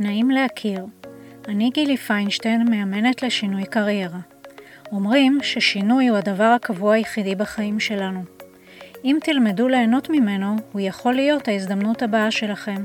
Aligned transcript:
נעים 0.00 0.30
להכיר. 0.30 0.86
אני 1.48 1.70
גילי 1.70 1.96
פיינשטיין, 1.96 2.70
מאמנת 2.70 3.22
לשינוי 3.22 3.64
קריירה. 3.64 4.18
אומרים 4.92 5.38
ששינוי 5.42 6.08
הוא 6.08 6.18
הדבר 6.18 6.44
הקבוע 6.44 6.94
היחידי 6.94 7.34
בחיים 7.34 7.80
שלנו. 7.80 8.22
אם 9.04 9.18
תלמדו 9.22 9.68
ליהנות 9.68 10.10
ממנו, 10.10 10.56
הוא 10.72 10.80
יכול 10.80 11.14
להיות 11.14 11.48
ההזדמנות 11.48 12.02
הבאה 12.02 12.30
שלכם. 12.30 12.84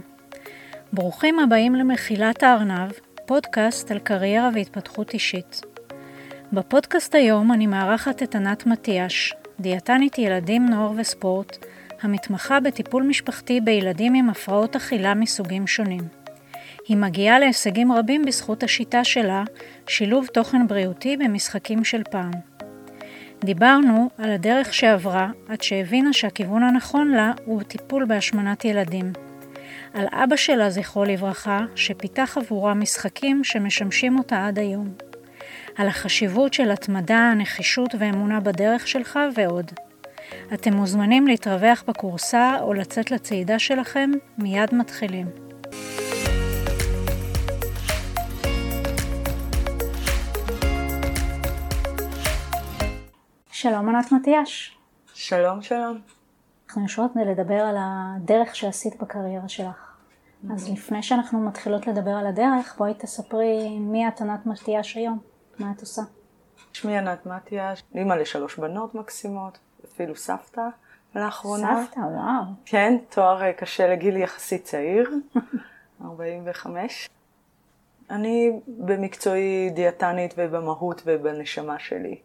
ברוכים 0.94 1.40
הבאים 1.40 1.76
למחילת 1.76 2.44
הארנב, 2.44 2.92
פודקאסט 3.26 3.92
על 3.92 4.00
קריירה 4.00 4.50
והתפתחות 4.54 5.14
אישית. 5.14 5.62
בפודקאסט 6.54 7.16
היום 7.16 7.52
אני 7.52 7.68
מארחת 7.68 8.24
את 8.24 8.36
ענת 8.36 8.66
מטיאש, 8.66 9.34
דיאטנית 9.60 10.18
ילדים, 10.18 10.66
נוער 10.66 10.92
וספורט, 10.98 11.66
המתמחה 12.02 12.60
בטיפול 12.60 13.04
משפחתי 13.04 13.62
בילדים 13.62 14.14
עם 14.14 14.30
הפרעות 14.30 14.76
אכילה 14.76 15.14
מסוגים 15.14 15.68
שונים. 15.68 16.23
היא 16.88 16.98
מגיעה 16.98 17.40
להישגים 17.40 17.92
רבים 17.92 18.26
בזכות 18.26 18.64
השיטה 18.64 19.04
שלה, 19.04 19.44
שילוב 19.88 20.28
תוכן 20.28 20.68
בריאותי 20.68 21.18
במשחקים 21.18 21.84
של 21.84 22.02
פעם. 22.12 22.32
דיברנו 23.44 24.10
על 24.18 24.32
הדרך 24.32 24.74
שעברה 24.74 25.30
עד 25.50 25.62
שהבינה 25.62 26.14
שהכיוון 26.14 26.64
הנכון 26.64 27.12
לה 27.12 27.32
הוא 27.46 27.64
טיפול 27.64 28.06
בהשמנת 28.06 28.66
ילדים. 28.66 29.14
על 29.94 30.06
אבא 30.12 30.36
שלה, 30.36 30.70
זכרו 30.70 31.04
לברכה, 31.04 31.60
שפיתח 31.76 32.38
עבורה 32.38 32.74
משחקים 32.74 33.44
שמשמשים 33.44 34.18
אותה 34.18 34.48
עד 34.48 34.60
היום. 34.60 34.94
על 35.78 35.88
החשיבות 35.88 36.54
של 36.54 36.72
התמדה, 36.72 37.34
נחישות 37.38 37.96
ואמונה 38.00 38.40
בדרך 38.40 38.88
שלך 38.88 39.20
ועוד. 39.36 39.72
אתם 40.54 40.74
מוזמנים 40.74 41.28
להתרווח 41.28 41.84
בקורסה 41.88 42.58
או 42.62 42.74
לצאת 42.74 43.12
לצעידה 43.12 43.60
שלכם, 43.60 44.12
מיד 44.38 44.76
מתחילים. 44.76 45.43
שלום 53.64 53.90
ענת 53.90 54.12
מטיאש. 54.12 54.78
שלום, 55.14 55.62
שלום. 55.62 56.02
אנחנו 56.68 56.82
יושבות 56.82 57.12
לדבר 57.16 57.62
על 57.62 57.76
הדרך 57.80 58.56
שעשית 58.56 59.02
בקריירה 59.02 59.48
שלך. 59.48 59.98
אז 60.54 60.70
לפני 60.70 61.04
שאנחנו 61.04 61.40
מתחילות 61.40 61.88
לדבר 61.88 62.12
על 62.12 62.28
הדרך, 62.28 62.76
בואי 62.78 62.94
תספרי 62.94 63.80
מי 63.80 64.08
את 64.08 64.22
ענת 64.22 64.46
מטיאש 64.46 64.96
היום, 64.96 65.20
מה 65.60 65.72
את 65.76 65.82
עושה. 65.82 66.02
שמי 66.74 66.98
ענת 66.98 67.26
מטיאש, 67.26 67.84
אימא 67.96 68.14
לשלוש 68.14 68.60
בנות 68.60 68.96
מקסימות, 68.96 69.58
אפילו 69.86 70.16
סבתא 70.16 70.68
לאחרונה. 71.16 71.86
סבתא, 71.86 72.00
וואו. 72.00 72.44
כן, 72.66 72.98
תואר 73.10 73.44
אה, 73.44 73.54
קשה 73.54 73.88
לגיל 73.88 74.18
יחסית 74.18 74.64
צעיר, 74.64 75.10
45. 76.06 77.10
אני 78.10 78.60
במקצועי 78.68 79.70
דיאטנית 79.70 80.34
ובמהות 80.38 81.02
ובנשמה 81.06 81.80
שלי. 81.80 82.18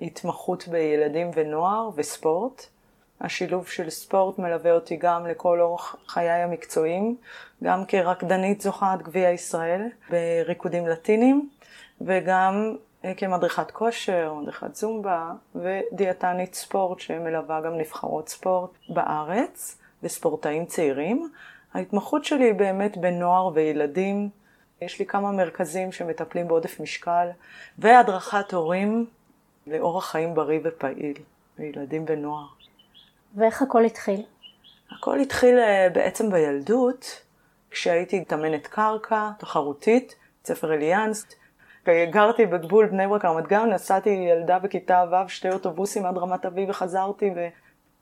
התמחות 0.00 0.68
בילדים 0.68 1.30
ונוער 1.34 1.90
וספורט. 1.94 2.66
השילוב 3.20 3.68
של 3.68 3.90
ספורט 3.90 4.38
מלווה 4.38 4.72
אותי 4.72 4.96
גם 4.96 5.26
לכל 5.26 5.60
אורך 5.60 5.96
חיי 6.06 6.30
המקצועיים, 6.30 7.16
גם 7.64 7.84
כרקדנית 7.84 8.60
זוכת 8.60 8.98
גביע 9.02 9.30
ישראל 9.30 9.82
בריקודים 10.10 10.86
לטינים, 10.86 11.48
וגם 12.00 12.76
אה, 13.04 13.14
כמדריכת 13.14 13.70
כושר, 13.70 14.34
מדריכת 14.34 14.74
זומבה 14.74 15.32
ודיאטנית 15.54 16.54
ספורט 16.54 17.00
שמלווה 17.00 17.60
גם 17.60 17.78
נבחרות 17.78 18.28
ספורט 18.28 18.70
בארץ 18.88 19.78
וספורטאים 20.02 20.66
צעירים. 20.66 21.30
ההתמחות 21.74 22.24
שלי 22.24 22.44
היא 22.44 22.54
באמת 22.54 22.96
בנוער 22.96 23.50
וילדים. 23.54 24.28
יש 24.82 24.98
לי 24.98 25.06
כמה 25.06 25.32
מרכזים 25.32 25.92
שמטפלים 25.92 26.48
בעודף 26.48 26.80
משקל 26.80 27.28
והדרכת 27.78 28.52
הורים 28.52 29.06
לאורח 29.66 30.10
חיים 30.10 30.34
בריא 30.34 30.60
ופעיל 30.64 31.14
לילדים 31.58 32.04
ונוער. 32.08 32.46
ואיך 33.36 33.62
הכל 33.62 33.84
התחיל? 33.84 34.22
הכל 34.90 35.20
התחיל 35.20 35.58
אה, 35.58 35.88
בעצם 35.92 36.30
בילדות, 36.30 37.22
כשהייתי 37.70 38.20
מתאמנת 38.20 38.66
קרקע, 38.66 39.30
תחרותית, 39.38 40.14
ספר 40.44 40.74
אליאנס. 40.74 41.26
גרתי 42.10 42.46
בגבול 42.46 42.86
בני 42.86 43.06
ברק 43.06 43.24
רמת 43.24 43.46
גן, 43.46 43.70
נסעתי 43.70 44.10
ילדה 44.10 44.58
בכיתה 44.58 45.04
ו' 45.10 45.28
שתי 45.28 45.48
אוטובוסים 45.48 46.06
עד 46.06 46.18
רמת 46.18 46.46
אביב 46.46 46.70
וחזרתי, 46.70 47.30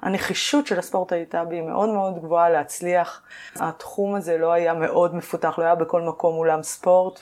והנחישות 0.03 0.67
של 0.67 0.79
הספורט 0.79 1.13
הייתה 1.13 1.45
בי 1.45 1.61
מאוד 1.61 1.89
מאוד 1.89 2.19
גבוהה 2.19 2.51
להצליח. 2.51 3.23
התחום 3.57 4.15
הזה 4.15 4.39
לא 4.39 4.53
היה 4.53 4.75
מאוד 4.75 5.15
מפותח, 5.15 5.59
לא 5.59 5.65
היה 5.65 5.75
בכל 5.75 6.03
מקום 6.03 6.35
אולם 6.35 6.63
ספורט. 6.63 7.21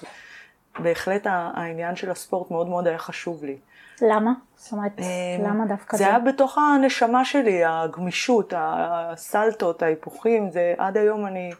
בהחלט 0.78 1.26
העניין 1.26 1.96
של 1.96 2.10
הספורט 2.10 2.50
מאוד 2.50 2.68
מאוד 2.68 2.86
היה 2.86 2.98
חשוב 2.98 3.44
לי. 3.44 3.56
למה? 4.02 4.32
זאת 4.56 4.72
אומרת, 4.72 4.92
אמ, 4.98 5.04
למה 5.44 5.66
דווקא 5.66 5.96
זה? 5.96 6.04
זה 6.04 6.10
היה 6.10 6.18
בתוך 6.18 6.58
הנשמה 6.58 7.24
שלי, 7.24 7.64
הגמישות, 7.64 8.52
הסלטות, 8.56 9.82
ההיפוכים, 9.82 10.50
זה 10.50 10.74
עד 10.78 10.96
היום 10.96 11.26
אני, 11.26 11.52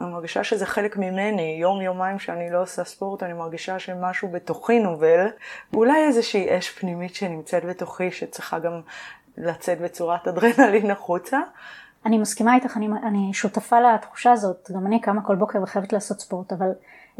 אני 0.00 0.10
מרגישה 0.10 0.44
שזה 0.44 0.66
חלק 0.66 0.96
ממני, 0.96 1.58
יום 1.60 1.80
יומיים 1.80 2.18
שאני 2.18 2.50
לא 2.50 2.62
עושה 2.62 2.84
ספורט, 2.84 3.22
אני 3.22 3.32
מרגישה 3.32 3.78
שמשהו 3.78 4.28
בתוכי 4.28 4.78
נובל, 4.78 5.26
ואולי 5.72 6.04
איזושהי 6.04 6.58
אש 6.58 6.70
פנימית 6.70 7.14
שנמצאת 7.14 7.64
בתוכי, 7.64 8.10
שצריכה 8.10 8.58
גם 8.58 8.80
לצאת 9.36 9.80
בצורת 9.80 10.28
אדרנלין 10.28 10.90
החוצה. 10.90 11.38
אני 12.06 12.18
מסכימה 12.18 12.54
איתך, 12.54 12.76
אני, 12.76 12.88
אני 13.02 13.34
שותפה 13.34 13.80
לתחושה 13.80 14.32
הזאת, 14.32 14.70
גם 14.74 14.86
אני 14.86 15.00
קמה 15.00 15.22
כל 15.22 15.36
בוקר 15.36 15.62
וחייבת 15.62 15.92
לעשות 15.92 16.20
ספורט, 16.20 16.52
אבל 16.52 16.70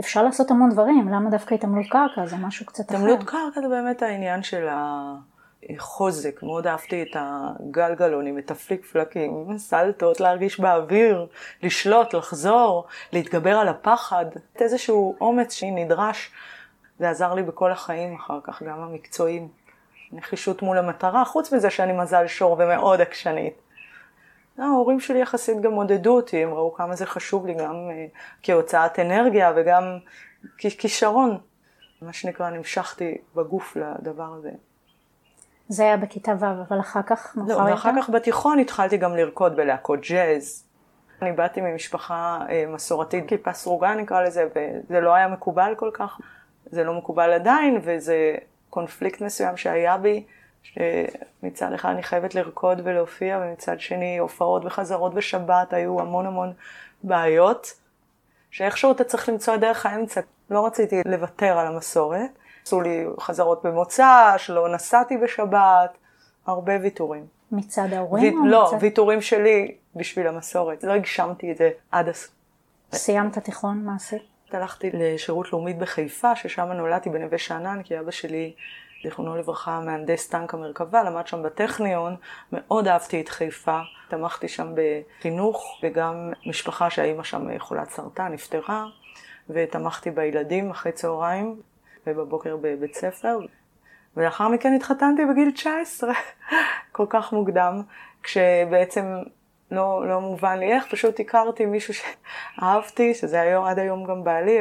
אפשר 0.00 0.22
לעשות 0.22 0.50
המון 0.50 0.70
דברים, 0.70 1.09
למה 1.09 1.31
דווקא 1.31 1.54
התעמלות 1.54 1.86
קרקע? 1.91 2.26
זה 2.26 2.36
משהו 2.36 2.66
קצת 2.66 2.91
אחר. 2.91 2.97
התעמלות 2.97 3.25
קרקע 3.25 3.60
זה 3.60 3.69
באמת 3.69 4.03
העניין 4.03 4.42
של 4.42 4.69
החוזק, 4.70 6.42
מאוד 6.42 6.66
אהבתי 6.66 7.03
את 7.03 7.16
הגלגלונים, 7.20 8.38
את 8.38 8.50
הפליק 8.50 8.84
פלקים, 8.84 9.59
סלטות, 9.59 10.20
להרגיש 10.20 10.60
באוויר, 10.60 11.26
לשלוט, 11.62 12.14
לחזור, 12.14 12.86
להתגבר 13.12 13.56
על 13.56 13.69
הפחד, 13.69 14.25
איזשהו 14.56 15.16
אומץ 15.20 15.53
שנדרש, 15.53 16.30
זה 16.98 17.10
עזר 17.10 17.34
לי 17.34 17.42
בכל 17.42 17.72
החיים 17.72 18.15
אחר 18.15 18.38
כך, 18.44 18.62
גם 18.62 18.80
המקצועיים. 18.80 19.48
נחישות 20.12 20.62
מול 20.62 20.78
המטרה, 20.78 21.25
חוץ 21.25 21.53
מזה 21.53 21.70
שאני 21.70 21.92
מזל 21.92 22.26
שור 22.26 22.56
ומאוד 22.59 23.00
עקשנית. 23.00 23.54
ההורים 24.64 25.00
שלי 25.00 25.19
יחסית 25.19 25.60
גם 25.60 25.72
עודדו 25.72 26.16
אותי, 26.16 26.42
הם 26.44 26.54
ראו 26.54 26.74
כמה 26.74 26.96
זה 26.96 27.06
חשוב 27.06 27.46
לי 27.46 27.54
גם 27.54 27.74
uh, 27.74 28.19
כהוצאת 28.42 28.98
אנרגיה 28.98 29.52
וגם 29.56 29.98
ככישרון. 30.58 31.38
מה 32.02 32.12
שנקרא, 32.12 32.50
נמשכתי 32.50 33.18
בגוף 33.34 33.76
לדבר 33.76 34.34
הזה. 34.38 34.50
זה 35.68 35.82
היה 35.82 35.97
בכיתה 35.97 36.32
ו', 36.41 36.44
אבל 36.68 36.80
אחר 36.80 37.02
כך, 37.02 37.36
לא, 37.48 37.54
ואחר 37.54 37.91
כך 37.98 38.10
בתיכון 38.10 38.58
התחלתי 38.58 38.97
גם 38.97 39.16
לרקוד 39.16 39.56
בלהקות 39.56 40.00
ג'אז. 40.00 40.64
אני 41.22 41.32
באתי 41.32 41.60
ממשפחה 41.60 42.38
uh, 42.47 42.74
מסורתית, 42.74 43.28
כיפה 43.28 43.52
סרוגה 43.52 43.94
נקרא 43.94 44.22
לזה, 44.22 44.48
וזה 44.50 45.00
לא 45.00 45.14
היה 45.14 45.28
מקובל 45.28 45.74
כל 45.76 45.91
כך. 45.94 46.20
זה 46.70 46.84
לא 46.84 46.94
מקובל 46.94 47.32
עדיין, 47.32 47.80
וזה 47.82 48.34
קונפליקט 48.70 49.20
מסוים 49.20 49.56
שהיה 49.56 49.97
בי. 49.97 50.24
שמצד 50.74 51.72
אחד 51.72 51.88
אני 51.88 52.02
חייבת 52.02 52.34
לרקוד 52.34 52.80
ולהופיע, 52.84 53.40
ומצד 53.42 53.80
שני 53.80 54.18
הופעות 54.18 54.64
וחזרות 54.64 55.14
בשבת, 55.14 55.72
היו 55.72 56.00
המון 56.00 56.26
המון 56.26 56.52
בעיות, 57.02 57.72
שאיכשהו 58.50 58.92
אתה 58.92 59.04
צריך 59.04 59.28
למצוא 59.28 59.54
את 59.54 59.60
דרך 59.60 59.86
האמצע. 59.86 60.20
לא 60.50 60.66
רציתי 60.66 61.02
לוותר 61.06 61.58
על 61.58 61.66
המסורת. 61.66 62.30
עשו 62.62 62.80
לי 62.80 63.04
חזרות 63.20 63.62
במוצא, 63.62 64.34
שלא 64.36 64.68
נסעתי 64.68 65.16
בשבת, 65.16 65.98
הרבה 66.46 66.72
ויתורים. 66.82 67.26
מצד 67.52 67.92
ההורים 67.92 68.38
ו... 68.38 68.40
או 68.40 68.46
לא, 68.46 68.66
מצד... 68.68 68.76
ויתורים 68.80 69.20
שלי 69.20 69.74
בשביל 69.96 70.26
המסורת. 70.26 70.84
לא 70.84 70.92
הגשמתי 70.92 71.52
את 71.52 71.56
זה 71.56 71.70
עד 71.90 72.08
הסוף. 72.08 72.34
סיימת 72.92 73.38
תיכון, 73.38 73.84
מה 73.84 73.94
עשית? 73.96 74.22
הלכתי 74.52 74.90
לשירות 74.92 75.53
לאומית 75.53 75.78
בחיפה, 75.78 76.36
ששם 76.36 76.72
נולדתי 76.72 77.10
בנווה 77.10 77.38
שאנן, 77.38 77.82
כי 77.82 78.00
אבא 78.00 78.10
שלי 78.10 78.54
זיכרונו 79.04 79.36
לברכה, 79.36 79.80
מהנדס 79.80 80.28
טנק 80.28 80.54
המרכבה, 80.54 81.03
למד 81.03 81.27
שם 81.27 81.42
בטכניון, 81.42 82.16
מאוד 82.53 82.89
אהבתי 82.89 83.21
את 83.21 83.28
חיפה, 83.28 83.80
תמכתי 84.09 84.48
שם 84.48 84.74
בחינוך, 84.74 85.80
וגם 85.83 86.33
משפחה 86.47 86.91
שהאימא 86.91 87.22
שם 87.22 87.59
חולת 87.59 87.91
סרטן, 87.91 88.33
נפטרה, 88.33 88.86
ותמכתי 89.50 90.10
בילדים 90.10 90.71
אחרי 90.71 90.92
צהריים, 90.92 91.60
ובבוקר 92.06 92.56
בבית 92.56 92.95
ספר, 92.95 93.39
ולאחר 94.16 94.48
מכן 94.48 94.74
התחתנתי 94.74 95.22
בגיל 95.27 95.50
19, 95.50 96.12
כל 96.92 97.06
כך 97.09 97.33
מוקדם, 97.33 97.83
כשבעצם 98.22 99.04
לא, 99.71 100.09
לא 100.09 100.21
מובן 100.21 100.59
לי 100.59 100.72
איך, 100.72 100.86
פשוט 100.91 101.21
הכרתי 101.21 101.66
מישהו 101.66 101.95
שאהבתי, 101.95 103.15
שזה 103.15 103.41
היום, 103.41 103.65
עד 103.65 103.78
היום 103.78 104.04
גם 104.04 104.24
בעלי, 104.24 104.59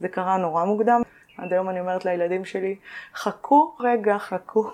זה 0.00 0.08
קרה 0.08 0.36
נורא 0.36 0.64
מוקדם. 0.64 1.02
עד 1.38 1.52
היום 1.52 1.68
אני 1.68 1.80
אומרת 1.80 2.04
לילדים 2.04 2.44
שלי, 2.44 2.76
חכו 3.14 3.76
רגע, 3.80 4.18
חכו. 4.18 4.70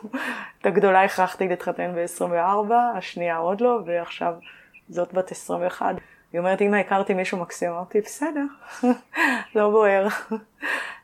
את 0.61 0.67
הגדולה 0.67 1.05
הכרחתי 1.05 1.49
להתחתן 1.49 1.95
ב-24, 1.95 2.75
השנייה 2.97 3.37
עוד 3.37 3.61
לא, 3.61 3.81
ועכשיו 3.87 4.35
זאת 4.89 5.13
בת 5.13 5.31
21. 5.31 5.95
היא 6.33 6.39
אומרת, 6.39 6.63
אמא, 6.63 6.77
הכרתי 6.77 7.15
מישהו 7.15 7.39
מקסים, 7.39 7.71
אמרתי, 7.71 8.01
בסדר, 8.01 8.45
לא 9.55 9.71
בוער. 9.71 10.09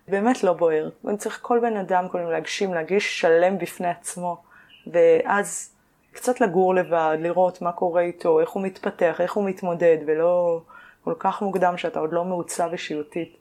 באמת 0.08 0.44
לא 0.44 0.52
בוער. 0.52 0.90
אני 1.08 1.16
צריך 1.16 1.38
כל 1.42 1.58
בן 1.62 1.76
אדם 1.76 2.08
קודם 2.08 2.30
להגשים, 2.30 2.74
להגיש 2.74 3.20
שלם 3.20 3.58
בפני 3.58 3.88
עצמו, 3.88 4.42
ואז 4.86 5.74
קצת 6.12 6.40
לגור 6.40 6.74
לבד, 6.74 7.16
לראות 7.20 7.62
מה 7.62 7.72
קורה 7.72 8.02
איתו, 8.02 8.40
איך 8.40 8.50
הוא 8.50 8.62
מתפתח, 8.62 9.20
איך 9.20 9.32
הוא 9.32 9.44
מתמודד, 9.48 9.96
ולא 10.06 10.60
כל 11.04 11.14
כך 11.18 11.42
מוקדם 11.42 11.76
שאתה 11.76 12.00
עוד 12.00 12.12
לא 12.12 12.24
מעוצב 12.24 12.68
אישיותית. 12.72 13.36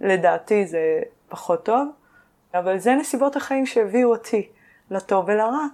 לדעתי 0.00 0.66
זה 0.66 1.02
פחות 1.30 1.64
טוב, 1.64 1.88
אבל 2.54 2.78
זה 2.78 2.94
נסיבות 2.94 3.36
החיים 3.36 3.66
שהביאו 3.66 4.10
אותי, 4.10 4.48
לטוב 4.90 5.24
ולרע. 5.28 5.66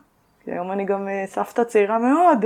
כי 0.44 0.53
היום 0.53 0.73
אני 0.73 0.85
גם 0.85 1.08
אה, 1.08 1.25
סבתא 1.26 1.64
צעירה 1.64 1.99
מאוד. 1.99 2.44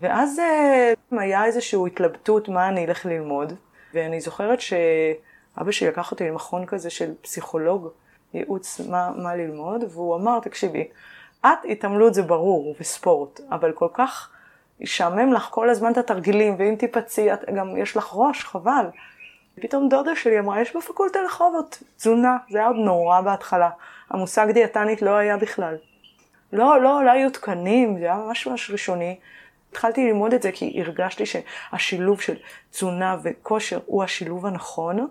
ואז 0.00 0.38
אה, 0.38 0.92
היה 1.10 1.44
איזושהי 1.44 1.86
התלבטות 1.86 2.48
מה 2.48 2.68
אני 2.68 2.84
אלך 2.84 3.06
ללמוד, 3.06 3.52
ואני 3.94 4.20
זוכרת 4.20 4.60
שאבא 4.60 5.70
שלי 5.70 5.88
לקח 5.88 6.10
אותי 6.10 6.28
למכון 6.28 6.66
כזה 6.66 6.90
של 6.90 7.14
פסיכולוג, 7.20 7.88
ייעוץ 8.34 8.80
מה, 8.80 9.10
מה 9.16 9.36
ללמוד, 9.36 9.84
והוא 9.90 10.16
אמר, 10.16 10.40
תקשיבי, 10.40 10.88
את 11.40 11.58
התעמלות 11.70 12.14
זה 12.14 12.22
ברור, 12.22 12.74
וספורט, 12.80 13.40
אבל 13.50 13.72
כל 13.72 13.88
כך 13.94 14.30
ישעמם 14.80 15.32
לך 15.32 15.42
כל 15.42 15.70
הזמן 15.70 15.92
את 15.92 15.98
התרגילים, 15.98 16.54
ואם 16.58 16.74
תיפצעי, 16.78 17.28
גם 17.56 17.76
יש 17.76 17.96
לך 17.96 18.10
ראש, 18.12 18.44
חבל. 18.44 18.86
פתאום 19.58 19.88
דודה 19.88 20.16
שלי 20.16 20.38
אמרה, 20.38 20.60
יש 20.60 20.76
בפקולטה 20.76 21.18
רחובות 21.26 21.82
תזונה, 21.96 22.36
זה 22.50 22.58
היה 22.58 22.66
עוד 22.66 22.76
נורא 22.76 23.20
בהתחלה. 23.20 23.70
המושג 24.10 24.50
דיאטנית 24.50 25.02
לא 25.02 25.10
היה 25.10 25.36
בכלל. 25.36 25.76
לא, 26.52 26.82
לא, 26.82 27.04
לא 27.04 27.10
היו 27.10 27.30
תקנים, 27.30 27.98
זה 27.98 28.04
היה 28.04 28.14
ממש 28.14 28.46
ממש 28.46 28.70
ראשוני. 28.70 29.18
התחלתי 29.70 30.06
ללמוד 30.06 30.34
את 30.34 30.42
זה 30.42 30.52
כי 30.52 30.82
הרגשתי 30.82 31.24
שהשילוב 31.26 32.20
של 32.20 32.36
תזונה 32.70 33.16
וכושר 33.22 33.80
הוא 33.86 34.04
השילוב 34.04 34.46
הנכון, 34.46 35.08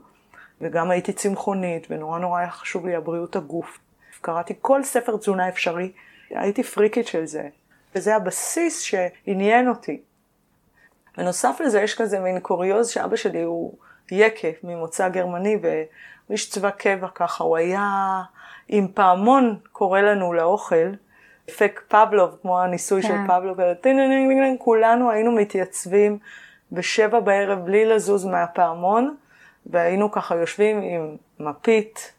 וגם 0.62 0.92
הייתי 0.92 1.14
צמחונית, 1.14 1.88
ונורא 1.90 2.20
נורא 2.20 2.40
היה 2.40 2.50
חשוב 2.50 2.88
לי 2.88 2.96
הבריאות 2.96 3.36
הגוף. 3.36 3.80
קראתי 4.22 4.54
כל 4.62 4.84
ספר 4.84 5.18
תזונה 5.18 5.50
אפשרי, 5.50 5.92
הייתי 6.30 6.64
פריקית 6.64 7.08
של 7.08 7.26
זה, 7.26 7.50
וזה 7.96 8.16
הבסיס 8.16 8.80
שעניין 8.80 9.70
אותי. 9.70 10.02
בנוסף 11.18 11.62
לזה 11.66 11.82
יש 11.82 12.02
כזה 12.02 12.20
מין 12.20 12.40
קוריוז 12.40 12.90
שאבא 12.90 13.16
שלי 13.16 13.42
הוא 13.42 13.74
יקה 14.12 14.48
ממוצא 14.64 15.10
גרמני, 15.10 15.58
והוא 15.62 15.84
איש 16.30 16.50
צבא 16.50 16.70
קבע 16.70 17.08
ככה, 17.16 17.44
הוא 17.44 17.58
היה 17.58 18.22
עם 18.68 18.88
פעמון 18.94 19.58
קורא 19.72 20.02
לנו 20.02 20.34
לאוכל, 20.34 20.90
אפק 21.50 21.82
פבלוב, 21.88 22.38
כמו 22.42 22.62
הניסוי 22.62 23.02
של 23.02 23.08
כן. 23.08 23.28
פבלוב, 23.28 23.60
כולנו 24.60 25.12
היינו 25.12 25.32
מתייצבים 25.32 26.18
בשבע 26.72 27.20
בערב 27.20 27.60
בלי 27.66 27.86
לזוז 27.86 28.26
מהפעמון, 28.26 29.16
והיינו 29.66 30.12
ככה 30.12 30.36
יושבים 30.36 30.82
עם 30.82 31.16
מפית, 31.40 32.14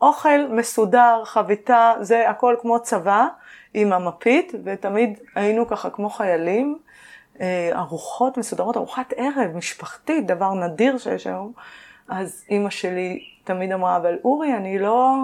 אוכל 0.00 0.46
מסודר, 0.50 1.22
חביתה, 1.24 1.92
זה 2.00 2.30
הכל 2.30 2.56
כמו 2.60 2.82
צבא, 2.82 3.26
עם 3.74 3.92
המפית, 3.92 4.52
ותמיד 4.64 5.18
היינו 5.34 5.66
ככה 5.68 5.90
כמו 5.90 6.10
חיילים. 6.10 6.78
אה, 7.40 7.70
ארוחות 7.74 8.38
מסודרות, 8.38 8.76
ארוחת 8.76 9.12
ערב 9.16 9.56
משפחתית, 9.56 10.26
דבר 10.26 10.54
נדיר 10.54 10.98
שיש 10.98 11.26
היום. 11.26 11.52
אז 12.08 12.44
אימא 12.50 12.70
שלי 12.70 13.24
תמיד 13.44 13.72
אמרה, 13.72 13.96
אבל 13.96 14.18
אורי, 14.24 14.54
אני 14.56 14.78
לא, 14.78 15.14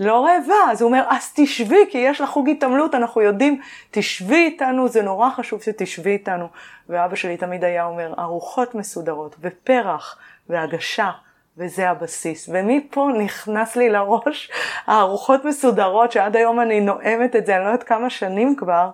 לא 0.00 0.24
רעבה. 0.24 0.70
אז 0.70 0.82
הוא 0.82 0.88
אומר, 0.88 1.04
אז 1.08 1.32
תשבי, 1.34 1.80
כי 1.90 1.98
יש 1.98 2.20
לך 2.20 2.30
חוג 2.30 2.48
התעמלות, 2.48 2.94
אנחנו 2.94 3.20
יודעים, 3.20 3.60
תשבי 3.90 4.36
איתנו, 4.36 4.88
זה 4.88 5.02
נורא 5.02 5.30
חשוב 5.30 5.62
שתשבי 5.62 6.10
איתנו. 6.10 6.46
ואבא 6.88 7.16
שלי 7.16 7.36
תמיד 7.36 7.64
היה 7.64 7.84
אומר, 7.84 8.14
ארוחות 8.18 8.74
מסודרות, 8.74 9.36
ופרח, 9.40 10.18
והגשה, 10.48 11.10
וזה 11.58 11.90
הבסיס. 11.90 12.48
ומפה 12.52 13.10
נכנס 13.18 13.76
לי 13.76 13.90
לראש 13.90 14.50
הארוחות 14.86 15.44
מסודרות, 15.44 16.12
שעד 16.12 16.36
היום 16.36 16.60
אני 16.60 16.80
נואמת 16.80 17.36
את 17.36 17.46
זה, 17.46 17.56
אני 17.56 17.64
לא 17.64 17.68
יודעת 17.68 17.82
כמה 17.82 18.10
שנים 18.10 18.56
כבר. 18.56 18.90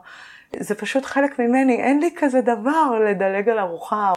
זה 0.61 0.75
פשוט 0.75 1.05
חלק 1.05 1.39
ממני, 1.39 1.83
אין 1.83 2.01
לי 2.01 2.11
כזה 2.17 2.41
דבר 2.41 2.91
לדלג 3.09 3.49
על 3.49 3.59
ארוחה. 3.59 4.13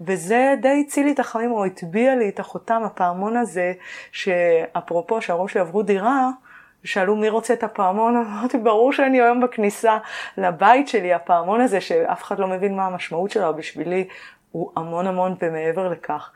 וזה 0.00 0.54
די 0.62 0.84
הציל 0.86 1.06
לי 1.06 1.12
את 1.12 1.18
החיים, 1.18 1.52
או 1.52 1.64
הטביע 1.64 2.14
לי 2.14 2.28
את 2.28 2.40
החותם, 2.40 2.82
הפעמון 2.86 3.36
הזה, 3.36 3.72
שאפרופו 4.12 5.22
שההורים 5.22 5.48
שלי 5.48 5.60
עברו 5.60 5.82
דירה, 5.82 6.30
שאלו 6.84 7.16
מי 7.16 7.28
רוצה 7.28 7.54
את 7.54 7.62
הפעמון, 7.62 8.16
אמרתי, 8.26 8.58
ברור 8.58 8.92
שאני 8.92 9.20
היום 9.20 9.40
בכניסה 9.40 9.98
לבית 10.38 10.88
שלי, 10.88 11.14
הפעמון 11.14 11.60
הזה, 11.60 11.80
שאף 11.80 12.22
אחד 12.22 12.38
לא 12.38 12.46
מבין 12.46 12.76
מה 12.76 12.86
המשמעות 12.86 13.30
שלו, 13.30 13.54
בשבילי 13.56 14.08
הוא 14.52 14.72
המון 14.76 15.06
המון 15.06 15.34
ומעבר 15.42 15.88
לכך. 15.88 16.30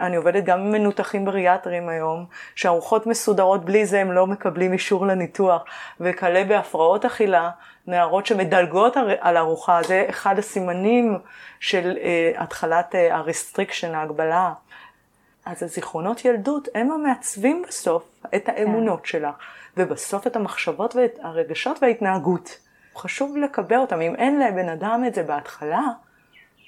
אני 0.00 0.16
עובדת 0.16 0.44
גם 0.44 0.60
עם 0.60 0.72
מנותחים 0.72 1.24
בריאטרים 1.24 1.88
היום, 1.88 2.24
שארוחות 2.54 3.06
מסודרות 3.06 3.64
בלי 3.64 3.86
זה 3.86 4.00
הם 4.00 4.12
לא 4.12 4.26
מקבלים 4.26 4.72
אישור 4.72 5.06
לניתוח, 5.06 5.64
וכלה 6.00 6.44
בהפרעות 6.44 7.04
אכילה, 7.04 7.50
נערות 7.86 8.26
שמדלגות 8.26 8.96
על 9.20 9.36
ארוחה, 9.36 9.80
זה 9.82 10.06
אחד 10.10 10.38
הסימנים 10.38 11.18
של 11.60 11.96
uh, 11.96 12.42
התחלת 12.42 12.94
uh, 12.94 13.14
ה 13.14 13.20
restriction, 13.20 13.94
ההגבלה. 13.94 14.52
אז 15.46 15.62
הזיכרונות 15.62 16.24
ילדות 16.24 16.68
הם 16.74 16.92
המעצבים 16.92 17.62
בסוף 17.68 18.04
את 18.34 18.48
האמונות 18.48 19.00
כן. 19.00 19.06
שלך, 19.06 19.34
ובסוף 19.76 20.26
את 20.26 20.36
המחשבות 20.36 20.96
ואת 20.96 21.18
הרגשות 21.22 21.82
וההתנהגות. 21.82 22.58
חשוב 22.96 23.36
לקבע 23.36 23.78
אותם, 23.78 24.00
אם 24.00 24.14
אין 24.14 24.40
לבן 24.40 24.68
אדם 24.68 25.02
את 25.06 25.14
זה 25.14 25.22
בהתחלה, 25.22 25.82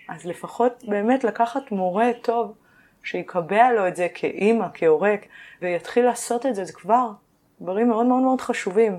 אז 0.09 0.27
לפחות 0.27 0.85
באמת 0.89 1.25
לקחת 1.25 1.73
מורה 1.73 2.11
טוב 2.23 2.55
שיקבע 3.03 3.73
לו 3.73 3.89
את 3.89 3.97
זה 3.97 4.07
כאימא, 4.15 4.67
כהורה, 4.75 5.15
ויתחיל 5.63 6.05
לעשות 6.05 6.47
את 6.47 6.55
זה, 6.55 6.65
זה 6.65 6.73
כבר 6.73 7.11
דברים 7.61 7.89
מאוד 7.89 8.07
מאוד 8.07 8.23
מאוד 8.23 8.41
חשובים. 8.41 8.99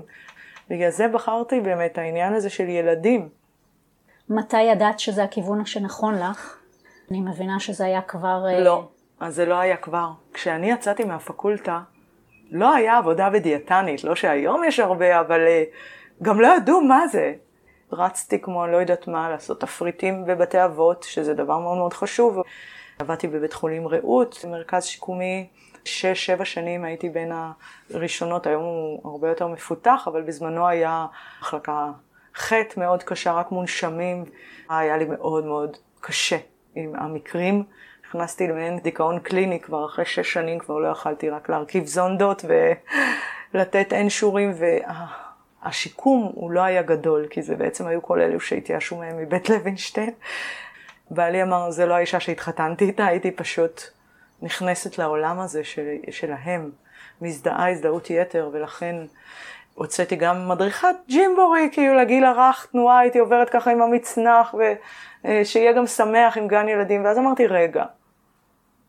בגלל 0.70 0.90
זה 0.90 1.08
בחרתי 1.08 1.60
באמת 1.60 1.98
העניין 1.98 2.34
הזה 2.34 2.50
של 2.50 2.68
ילדים. 2.68 3.28
מתי 4.28 4.62
ידעת 4.62 4.98
שזה 4.98 5.24
הכיוון 5.24 5.64
שנכון 5.64 6.18
לך? 6.18 6.58
אני 7.10 7.20
מבינה 7.20 7.60
שזה 7.60 7.84
היה 7.84 8.02
כבר... 8.02 8.44
אה, 8.48 8.60
לא, 8.60 8.88
אז 9.20 9.34
זה 9.34 9.46
לא 9.46 9.54
היה 9.54 9.76
כבר. 9.76 10.08
כשאני 10.34 10.70
יצאתי 10.70 11.04
מהפקולטה, 11.04 11.80
לא 12.50 12.74
היה 12.74 12.98
עבודה 12.98 13.30
בדיאטנית, 13.30 14.04
לא 14.04 14.14
שהיום 14.14 14.64
יש 14.64 14.80
הרבה, 14.80 15.20
אבל 15.20 15.40
אה, 15.40 15.64
גם 16.22 16.40
לא 16.40 16.48
ידעו 16.56 16.80
מה 16.80 17.08
זה. 17.08 17.34
רצתי 17.92 18.40
כמו 18.40 18.66
לא 18.66 18.76
יודעת 18.76 19.08
מה, 19.08 19.30
לעשות 19.30 19.60
תפריטים 19.60 20.24
בבתי 20.26 20.64
אבות, 20.64 21.02
שזה 21.02 21.34
דבר 21.34 21.58
מאוד 21.58 21.78
מאוד 21.78 21.92
חשוב. 21.92 22.38
עבדתי 22.98 23.28
בבית 23.28 23.52
חולים 23.52 23.88
רעות, 23.88 24.44
מרכז 24.48 24.84
שיקומי, 24.84 25.46
שש, 25.84 26.26
שבע 26.26 26.44
שנים 26.44 26.84
הייתי 26.84 27.08
בין 27.08 27.32
הראשונות, 27.90 28.46
היום 28.46 28.62
הוא 28.62 29.10
הרבה 29.12 29.28
יותר 29.28 29.46
מפותח, 29.46 30.04
אבל 30.06 30.22
בזמנו 30.22 30.68
היה 30.68 31.06
מחלקה 31.40 31.90
חטא 32.34 32.80
מאוד 32.80 33.02
קשה, 33.02 33.32
רק 33.32 33.52
מונשמים. 33.52 34.24
היה 34.68 34.96
לי 34.96 35.04
מאוד 35.04 35.44
מאוד 35.44 35.76
קשה 36.00 36.38
עם 36.74 36.94
המקרים. 36.94 37.64
נכנסתי 38.08 38.46
למעין 38.46 38.78
דיכאון 38.78 39.18
קליני 39.18 39.60
כבר 39.60 39.86
אחרי 39.86 40.04
שש 40.04 40.32
שנים, 40.32 40.58
כבר 40.58 40.78
לא 40.78 40.88
יכלתי 40.88 41.30
רק 41.30 41.48
להרכיב 41.48 41.86
זונדות 41.86 42.44
ולתת 43.54 43.92
אין 43.92 44.10
שורים, 44.10 44.52
והשיקום 45.62 46.32
הוא 46.34 46.50
לא 46.50 46.60
היה 46.60 46.82
גדול, 46.82 47.26
כי 47.30 47.42
זה 47.42 47.56
בעצם 47.56 47.86
היו 47.86 48.02
כל 48.02 48.20
אלו 48.20 48.40
שהתייאשו 48.40 48.96
מהם 48.96 49.18
מבית 49.18 49.50
לוינשטיין. 49.50 50.10
בעלי 51.10 51.42
אמר, 51.42 51.70
זה 51.70 51.86
לא 51.86 51.94
האישה 51.94 52.20
שהתחתנתי 52.20 52.84
איתה, 52.84 53.06
הייתי 53.06 53.30
פשוט 53.30 53.82
נכנסת 54.42 54.98
לעולם 54.98 55.40
הזה 55.40 55.64
של, 55.64 55.88
שלהם, 56.10 56.70
מזדהה 57.20 57.70
הזדהות 57.70 58.10
יתר, 58.10 58.50
ולכן 58.52 58.96
הוצאתי 59.74 60.16
גם 60.16 60.48
מדריכת 60.48 60.96
ג'ימבורי, 61.08 61.68
כאילו 61.72 61.94
לגיל 61.94 62.24
הרך, 62.24 62.66
תנועה, 62.72 62.98
הייתי 62.98 63.18
עוברת 63.18 63.50
ככה 63.50 63.70
עם 63.70 63.82
המצנח, 63.82 64.54
ושיהיה 65.24 65.72
גם 65.72 65.86
שמח 65.86 66.36
עם 66.36 66.48
גן 66.48 66.68
ילדים, 66.68 67.04
ואז 67.04 67.18
אמרתי, 67.18 67.46
רגע, 67.46 67.84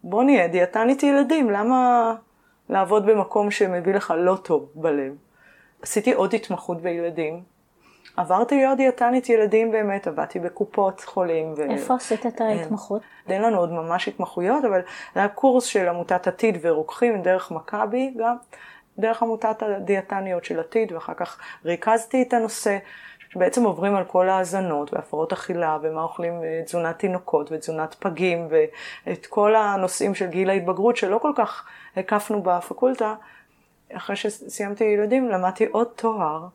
בוא 0.04 0.24
נהיה 0.24 0.48
דיאטנית 0.48 1.04
ילדים, 1.04 1.50
למה 1.50 2.14
לעבוד 2.70 3.06
במקום 3.06 3.52
שמביא 3.52 3.94
לך 3.94 4.14
לא 4.18 4.36
טוב 4.36 4.70
בלב? 4.76 5.14
עשיתי 5.82 6.14
עוד 6.14 6.34
התמחות 6.34 6.82
בילדים, 6.82 7.53
עברתי 8.18 8.56
להיות 8.56 8.78
דיאטנית 8.78 9.30
ילדים 9.30 9.72
באמת, 9.72 10.08
עבדתי 10.08 10.40
בקופות 10.40 11.02
חולים. 11.02 11.54
ו... 11.58 11.62
איפה 11.62 11.96
עשית 11.96 12.26
את 12.26 12.42
ההתמחות? 12.42 13.02
אין 13.30 13.42
לנו 13.42 13.58
עוד 13.58 13.72
ממש 13.72 14.08
התמחויות, 14.08 14.66
אבל 14.66 14.82
זה 15.14 15.20
היה 15.20 15.30
קורס 15.30 15.66
של 15.66 15.90
עמותת 15.90 16.28
עתיד 16.28 16.58
ורוקחים 16.62 17.22
דרך 17.22 17.52
מכבי 17.52 18.14
גם, 18.18 18.36
דרך 19.00 19.24
עמותת 19.24 19.64
הדיאטניות 19.64 20.46
של 20.46 20.60
עתיד, 20.60 20.92
ואחר 20.92 21.14
כך 21.14 21.40
ריכזתי 21.66 22.22
את 22.22 22.34
הנושא. 22.34 22.78
שבעצם 23.34 23.64
עוברים 23.64 23.96
על 23.96 24.04
כל 24.04 24.30
ההאזנות 24.30 24.94
והפרעות 24.94 25.34
אכילה 25.34 25.78
ומה 25.82 26.04
אוכלים 26.04 26.44
אה, 26.44 26.62
תזונת 26.66 27.00
תינוקות 27.00 27.52
ותזונת 27.52 27.96
פגים 28.00 28.48
ואת 28.50 29.26
כל 29.26 29.56
הנושאים 29.56 30.16
של 30.16 30.26
גיל 30.26 30.50
ההתבגרות 30.50 30.98
שלא 30.98 31.18
כל 31.18 31.32
כך 31.36 31.68
הקפנו 31.98 32.42
בפקולטה. 32.44 33.16
אחרי 33.94 34.16
שסיימתי 34.16 34.84
ילדים 34.84 35.30
למדתי 35.30 35.66
עוד 35.66 35.88
תואר 35.96 36.48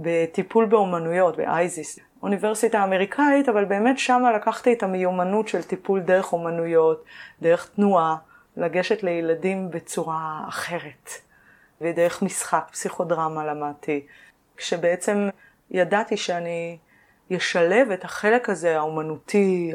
בטיפול 0.00 0.66
באומנויות, 0.66 1.36
באייזיס, 1.36 1.98
אוניברסיטה 2.22 2.84
אמריקאית, 2.84 3.48
אבל 3.48 3.64
באמת 3.64 3.98
שמה 3.98 4.32
לקחתי 4.32 4.72
את 4.72 4.82
המיומנות 4.82 5.48
של 5.48 5.62
טיפול 5.62 6.00
דרך 6.00 6.32
אומנויות, 6.32 7.04
דרך 7.42 7.70
תנועה, 7.76 8.16
לגשת 8.56 9.02
לילדים 9.02 9.70
בצורה 9.70 10.44
אחרת. 10.48 11.10
ודרך 11.80 12.22
משחק, 12.22 12.68
פסיכודרמה 12.72 13.46
למדתי, 13.46 14.06
כשבעצם 14.56 15.28
ידעתי 15.70 16.16
שאני 16.16 16.78
אשלב 17.36 17.90
את 17.90 18.04
החלק 18.04 18.48
הזה, 18.48 18.78
האומנותי, 18.78 19.72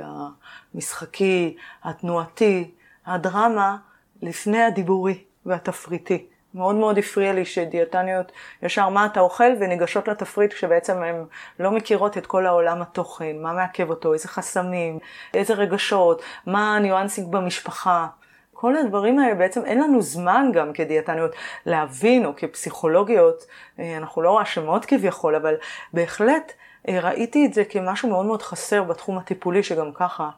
המשחקי, 0.73 1.57
התנועתי, 1.83 2.71
הדרמה, 3.05 3.77
לפני 4.21 4.63
הדיבורי 4.63 5.23
והתפריטי. 5.45 6.25
מאוד 6.55 6.75
מאוד 6.75 6.97
הפריע 6.97 7.33
לי 7.33 7.45
שדיאטניות 7.45 8.31
ישר 8.63 8.89
מה 8.89 9.05
אתה 9.05 9.19
אוכל? 9.19 9.51
וניגשות 9.59 10.07
לתפריט 10.07 10.53
כשבעצם 10.53 11.03
הן 11.03 11.25
לא 11.59 11.71
מכירות 11.71 12.17
את 12.17 12.25
כל 12.25 12.45
העולם 12.45 12.81
התוכן, 12.81 13.35
מה 13.41 13.53
מעכב 13.53 13.89
אותו, 13.89 14.13
איזה 14.13 14.27
חסמים, 14.27 14.99
איזה 15.33 15.53
רגשות, 15.53 16.21
מה 16.45 16.75
ה 16.75 16.82
nuancing 16.82 17.31
במשפחה. 17.31 18.07
כל 18.53 18.77
הדברים 18.77 19.19
האלה 19.19 19.35
בעצם 19.35 19.65
אין 19.65 19.81
לנו 19.81 20.01
זמן 20.01 20.51
גם 20.53 20.73
כדיאטניות 20.73 21.31
להבין, 21.65 22.25
או 22.25 22.35
כפסיכולוגיות, 22.35 23.45
אה, 23.79 23.97
אנחנו 23.97 24.21
לא 24.21 24.41
אשמות 24.41 24.85
כביכול, 24.85 25.35
אבל 25.35 25.55
בהחלט 25.93 26.51
אה, 26.87 26.99
ראיתי 26.99 27.45
את 27.45 27.53
זה 27.53 27.65
כמשהו 27.65 28.09
מאוד 28.09 28.25
מאוד 28.25 28.41
חסר 28.41 28.83
בתחום 28.83 29.17
הטיפולי, 29.17 29.63
שגם 29.63 29.91
ככה 29.93 30.29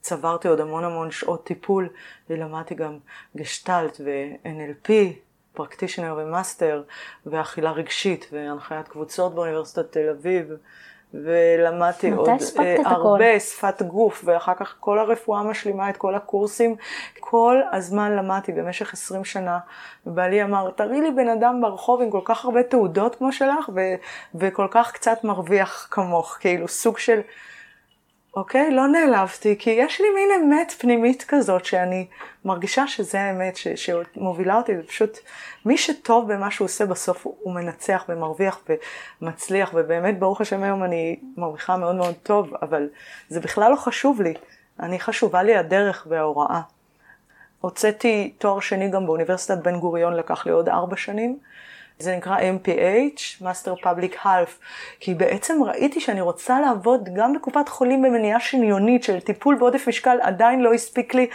צברתי 0.00 0.48
עוד 0.48 0.60
המון 0.60 0.84
המון 0.84 1.10
שעות 1.10 1.44
טיפול, 1.44 1.88
ולמדתי 2.30 2.74
גם 2.74 2.98
גשטלט 3.36 4.00
ו-NLP, 4.04 4.90
practitioner 5.52 6.14
ו 6.18 6.26
master, 6.26 6.82
ואכילה 7.26 7.70
רגשית, 7.70 8.28
והנחיית 8.32 8.88
קבוצות 8.88 9.34
באוניברסיטת 9.34 9.92
תל 9.92 10.08
אביב. 10.08 10.52
ולמדתי 11.14 12.10
עוד 12.10 12.28
אה, 12.58 12.76
הרבה 12.84 13.40
שפת 13.40 13.82
גוף, 13.82 14.22
ואחר 14.24 14.54
כך 14.54 14.76
כל 14.80 14.98
הרפואה 14.98 15.42
משלימה 15.42 15.90
את 15.90 15.96
כל 15.96 16.14
הקורסים. 16.14 16.76
כל 17.20 17.60
הזמן 17.72 18.16
למדתי 18.16 18.52
במשך 18.52 18.92
20 18.92 19.24
שנה, 19.24 19.58
ובעלי 20.06 20.42
אמר, 20.42 20.70
תראי 20.70 21.00
לי 21.00 21.10
בן 21.10 21.28
אדם 21.28 21.60
ברחוב 21.60 22.02
עם 22.02 22.10
כל 22.10 22.20
כך 22.24 22.44
הרבה 22.44 22.62
תעודות 22.62 23.14
כמו 23.14 23.32
שלך, 23.32 23.70
ו- 23.74 23.94
וכל 24.34 24.66
כך 24.70 24.92
קצת 24.92 25.24
מרוויח 25.24 25.88
כמוך, 25.90 26.36
כאילו 26.40 26.68
סוג 26.68 26.98
של... 26.98 27.20
אוקיי? 28.38 28.70
לא 28.70 28.88
נעלבתי, 28.88 29.56
כי 29.58 29.70
יש 29.70 30.00
לי 30.00 30.06
מין 30.14 30.28
אמת 30.42 30.74
פנימית 30.78 31.24
כזאת 31.28 31.64
שאני 31.64 32.06
מרגישה 32.44 32.86
שזה 32.86 33.20
האמת 33.20 33.56
ש, 33.56 33.68
שמובילה 33.68 34.56
אותי, 34.56 34.76
זה 34.76 34.82
פשוט 34.82 35.18
מי 35.64 35.78
שטוב 35.78 36.32
במה 36.32 36.50
שהוא 36.50 36.64
עושה 36.64 36.86
בסוף 36.86 37.26
הוא 37.26 37.54
מנצח 37.54 38.04
ומרוויח 38.08 38.60
ומצליח, 39.22 39.70
ובאמת 39.74 40.18
ברוך 40.18 40.40
השם 40.40 40.62
היום 40.62 40.84
אני 40.84 41.20
מרוויחה 41.36 41.76
מאוד 41.76 41.96
מאוד 41.96 42.14
טוב, 42.22 42.54
אבל 42.62 42.88
זה 43.28 43.40
בכלל 43.40 43.70
לא 43.70 43.76
חשוב 43.76 44.22
לי, 44.22 44.34
אני 44.80 45.00
חשובה 45.00 45.42
לי 45.42 45.56
הדרך 45.56 46.06
וההוראה. 46.10 46.60
הוצאתי 47.60 48.34
תואר 48.38 48.60
שני 48.60 48.90
גם 48.90 49.06
באוניברסיטת 49.06 49.58
בן 49.62 49.80
גוריון, 49.80 50.14
לקח 50.14 50.46
לי 50.46 50.52
עוד 50.52 50.68
ארבע 50.68 50.96
שנים. 50.96 51.38
זה 51.98 52.16
נקרא 52.16 52.38
MPH, 52.38 53.42
Master 53.42 53.84
Public 53.84 54.24
Health, 54.24 54.52
כי 55.00 55.14
בעצם 55.14 55.62
ראיתי 55.62 56.00
שאני 56.00 56.20
רוצה 56.20 56.60
לעבוד 56.60 57.08
גם 57.14 57.32
בקופת 57.32 57.68
חולים 57.68 58.02
במניעה 58.02 58.40
שניונית 58.40 59.04
של 59.04 59.20
טיפול 59.20 59.54
בעודף 59.54 59.88
משקל, 59.88 60.18
עדיין 60.22 60.60
לא 60.60 60.74
הספיק 60.74 61.14
לי. 61.14 61.26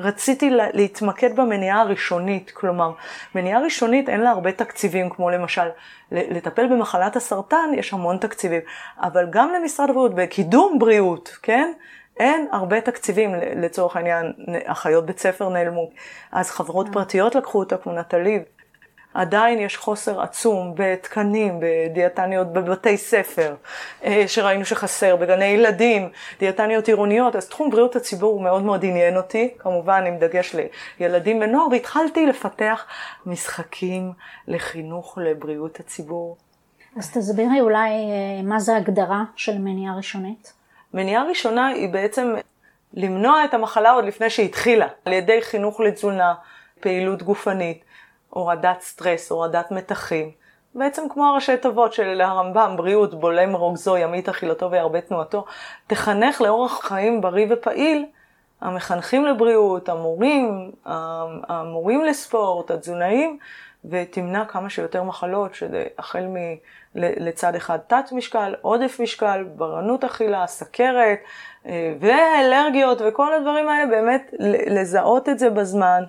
רציתי 0.00 0.50
להתמקד 0.50 1.36
במניעה 1.36 1.80
הראשונית, 1.80 2.50
כלומר, 2.50 2.92
מניעה 3.34 3.60
ראשונית 3.60 4.08
אין 4.08 4.20
לה 4.20 4.30
הרבה 4.30 4.52
תקציבים, 4.52 5.10
כמו 5.10 5.30
למשל, 5.30 5.68
לטפל 6.12 6.66
במחלת 6.66 7.16
הסרטן 7.16 7.70
יש 7.74 7.92
המון 7.92 8.18
תקציבים, 8.18 8.60
אבל 9.02 9.26
גם 9.30 9.52
למשרד 9.52 9.90
הבריאות, 9.90 10.14
בקידום 10.14 10.78
בריאות, 10.78 11.36
כן? 11.42 11.72
אין 12.18 12.48
הרבה 12.52 12.80
תקציבים, 12.80 13.34
לצורך 13.56 13.96
העניין, 13.96 14.32
אחיות 14.64 15.06
בית 15.06 15.18
ספר 15.18 15.48
נעלמו, 15.48 15.90
אז 16.32 16.50
חברות 16.50 16.86
אה. 16.86 16.92
פרטיות 16.92 17.34
לקחו 17.34 17.58
אותה 17.58 17.76
כמו 17.76 17.92
נטלי, 17.92 18.42
עדיין 19.18 19.58
יש 19.58 19.76
חוסר 19.76 20.20
עצום 20.20 20.72
בתקנים, 20.76 21.60
בדיאטניות 21.60 22.52
בבתי 22.52 22.96
ספר, 22.96 23.54
אה, 24.04 24.24
שראינו 24.26 24.64
שחסר, 24.64 25.16
בגני 25.16 25.44
ילדים, 25.44 26.08
דיאטניות 26.38 26.88
עירוניות, 26.88 27.36
אז 27.36 27.48
תחום 27.48 27.70
בריאות 27.70 27.96
הציבור 27.96 28.40
מאוד 28.40 28.62
מאוד 28.62 28.84
עניין 28.84 29.16
אותי, 29.16 29.54
כמובן 29.58 30.04
עם 30.06 30.18
דגש 30.18 30.56
לילדים 31.00 31.40
ונוער, 31.40 31.66
והתחלתי 31.70 32.26
לפתח 32.26 32.86
משחקים 33.26 34.12
לחינוך 34.48 35.18
לבריאות 35.22 35.80
הציבור. 35.80 36.36
אז 36.96 37.10
תסבירי 37.12 37.60
אולי 37.60 37.90
אה, 37.90 38.42
מה 38.42 38.60
זה 38.60 38.76
הגדרה 38.76 39.24
של 39.36 39.58
מניעה 39.58 39.96
ראשונית? 39.96 40.52
מניעה 40.94 41.24
ראשונה 41.24 41.66
היא 41.66 41.88
בעצם 41.88 42.34
למנוע 42.94 43.44
את 43.44 43.54
המחלה 43.54 43.90
עוד 43.90 44.04
לפני 44.04 44.30
שהתחילה, 44.30 44.86
על 45.04 45.12
ידי 45.12 45.42
חינוך 45.42 45.80
לתזונה, 45.80 46.34
פעילות 46.80 47.22
גופנית. 47.22 47.87
הורדת 48.30 48.80
סטרס, 48.80 49.30
הורדת 49.30 49.70
מתחים. 49.70 50.30
בעצם 50.74 51.02
כמו 51.10 51.26
הראשי 51.26 51.56
תוות 51.56 51.92
של 51.92 52.20
הרמב"ם, 52.20 52.74
בריאות, 52.76 53.20
בולם 53.20 53.56
רוגזו, 53.56 53.96
ימית 53.96 54.28
אכילתו 54.28 54.70
וירבה 54.70 55.00
תנועתו, 55.00 55.44
תחנך 55.86 56.40
לאורח 56.40 56.80
חיים 56.88 57.20
בריא 57.20 57.46
ופעיל, 57.50 58.06
המחנכים 58.60 59.24
לבריאות, 59.24 59.88
המורים, 59.88 60.70
המורים 61.48 62.04
לספורט, 62.04 62.70
התזונאים, 62.70 63.38
ותמנע 63.84 64.44
כמה 64.44 64.70
שיותר 64.70 65.02
מחלות, 65.02 65.54
שזה 65.54 65.84
החל 65.98 66.26
מ... 66.26 66.36
לצד 66.94 67.54
אחד 67.54 67.78
תת 67.86 68.12
משקל, 68.12 68.54
עודף 68.62 69.00
משקל, 69.00 69.44
ברנות 69.56 70.04
אכילה, 70.04 70.46
סכרת, 70.46 71.18
אה, 71.66 71.94
ואלרגיות 72.00 72.98
וכל 73.00 73.34
הדברים 73.34 73.68
האלה, 73.68 73.86
באמת 73.86 74.34
לזהות 74.66 75.28
את 75.28 75.38
זה 75.38 75.50
בזמן, 75.50 76.02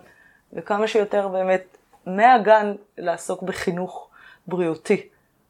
וכמה 0.53 0.87
שיותר 0.87 1.27
באמת 1.27 1.77
מהגן 2.05 2.73
לעסוק 2.97 3.43
בחינוך 3.43 4.09
בריאותי, 4.47 5.07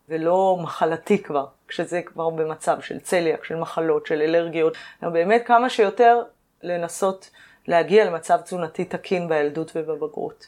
ולא 0.10 0.58
מחלתי 0.62 1.24
כבר, 1.24 1.46
כשזה 1.68 2.02
כבר 2.02 2.30
במצב 2.30 2.82
של 2.82 3.00
צליאק, 3.00 3.44
של 3.44 3.56
מחלות, 3.56 4.06
של 4.06 4.22
אלרגיות, 4.22 4.74
באמת 5.02 5.42
כמה 5.46 5.70
שיותר 5.70 6.24
לנסות 6.64 7.30
להגיע 7.68 8.06
למצב 8.06 8.42
תזונתי 8.42 8.86
תקין 8.86 9.30
בילדות 9.30 9.72
ובבגרות. 9.76 10.48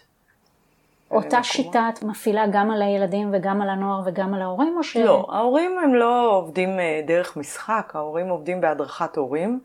אותה 1.11 1.43
שיטה 1.43 1.89
את 1.93 2.03
מפעילה 2.03 2.45
גם 2.51 2.71
על 2.71 2.81
הילדים 2.81 3.29
וגם 3.33 3.61
על 3.61 3.69
הנוער 3.69 4.01
וגם 4.05 4.33
על 4.33 4.41
ההורים 4.41 4.77
או 4.77 4.83
ש... 4.83 4.97
לא, 4.97 5.27
ההורים 5.31 5.79
הם 5.79 5.95
לא 5.95 6.31
עובדים 6.35 6.79
אה, 6.79 7.01
דרך 7.07 7.37
משחק, 7.37 7.91
ההורים 7.93 8.29
עובדים 8.29 8.61
בהדרכת 8.61 9.17
הורים. 9.17 9.59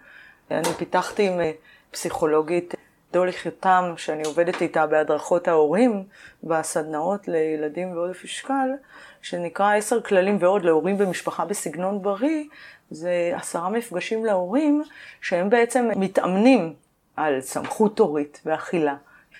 אני 0.50 0.68
פיתחתי 0.78 1.28
עם 1.28 1.40
אה, 1.40 1.50
פסיכולוגית 1.90 2.74
דולי 3.16 3.32
חיתם, 3.32 3.94
שאני 3.96 4.22
עובדת 4.22 4.62
איתה 4.62 4.86
בהדרכות 4.86 5.48
ההורים, 5.48 6.04
בסדנאות 6.44 7.28
לילדים 7.28 7.92
ועודף 7.92 8.24
משקל, 8.24 8.68
שנקרא 9.22 9.76
עשר 9.76 10.00
כללים 10.00 10.36
ועוד 10.40 10.64
להורים 10.64 10.98
במשפחה 10.98 11.44
בסגנון 11.44 12.02
בריא, 12.02 12.44
זה 12.90 13.32
עשרה 13.34 13.68
מפגשים 13.68 14.24
להורים 14.24 14.82
שהם 15.20 15.50
בעצם 15.50 15.88
מתאמנים 15.96 16.74
על 17.16 17.40
סמכות 17.40 17.98
הורית 17.98 18.40
ואכילה. 18.46 18.94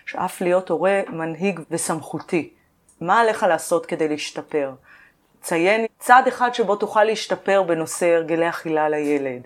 שאף 0.06 0.40
להיות 0.40 0.68
הורה 0.68 1.02
מנהיג 1.09 1.61
וסמכותי. 1.71 2.50
מה 3.00 3.21
עליך 3.21 3.42
לעשות 3.42 3.87
כדי 3.87 4.09
להשתפר? 4.09 4.71
ציין 5.40 5.87
צעד 5.99 6.26
אחד 6.28 6.54
שבו 6.54 6.76
תוכל 6.76 7.04
להשתפר 7.04 7.62
בנושא 7.62 8.06
הרגלי 8.06 8.49
אכילה 8.49 8.88
לילד. 8.88 9.42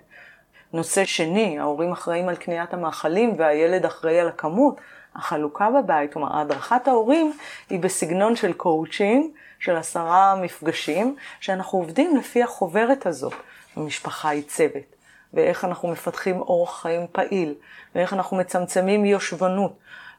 נושא 0.73 1.05
שני, 1.05 1.59
ההורים 1.59 1.91
אחראים 1.91 2.29
על 2.29 2.35
קניית 2.35 2.73
המאכלים 2.73 3.33
והילד 3.37 3.85
אחראי 3.85 4.19
על 4.19 4.27
הכמות. 4.27 4.81
החלוקה 5.15 5.69
בבית, 5.69 6.13
כלומר 6.13 6.39
הדרכת 6.39 6.87
ההורים 6.87 7.33
היא 7.69 7.79
בסגנון 7.79 8.35
של 8.35 8.53
קואוצ'ינג, 8.53 9.25
של 9.59 9.75
עשרה 9.75 10.35
מפגשים, 10.35 11.15
שאנחנו 11.39 11.79
עובדים 11.79 12.17
לפי 12.17 12.43
החוברת 12.43 13.05
הזאת. 13.05 13.33
המשפחה 13.75 14.29
היא 14.29 14.43
צוות, 14.47 14.95
ואיך 15.33 15.65
אנחנו 15.65 15.87
מפתחים 15.87 16.41
אורח 16.41 16.81
חיים 16.81 17.05
פעיל, 17.11 17.53
ואיך 17.95 18.13
אנחנו 18.13 18.37
מצמצמים 18.37 19.05
יושבנות, 19.05 19.73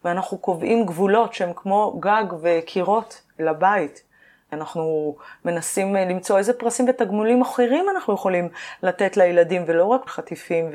ואנחנו 0.05 0.39
קובעים 0.39 0.87
גבולות 0.87 1.35
שהם 1.35 1.53
כמו 1.57 1.99
גג 2.01 2.25
וקירות 2.43 3.23
לבית. 3.39 4.03
אנחנו 4.53 5.15
מנסים 5.45 5.97
אה, 5.97 6.05
למצוא 6.05 6.39
איזה 6.39 6.53
פרסים 6.53 6.87
ותגמולים 6.89 7.43
אחרים 7.43 7.87
אנחנו 7.91 8.15
יכולים 8.15 8.49
לתת 8.83 9.17
לילדים, 9.17 9.65
ולא 9.67 9.85
רק 9.85 10.09
חטיפים 10.09 10.71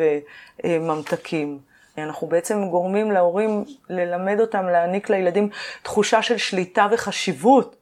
וממתקים. 0.63 1.60
אנחנו 1.98 2.27
בעצם 2.27 2.69
גורמים 2.69 3.12
להורים 3.12 3.63
ללמד 3.89 4.39
אותם, 4.39 4.65
להעניק 4.65 5.10
לילדים 5.10 5.50
תחושה 5.84 6.22
של 6.22 6.38
שליטה 6.38 6.88
וחשיבות, 6.91 7.75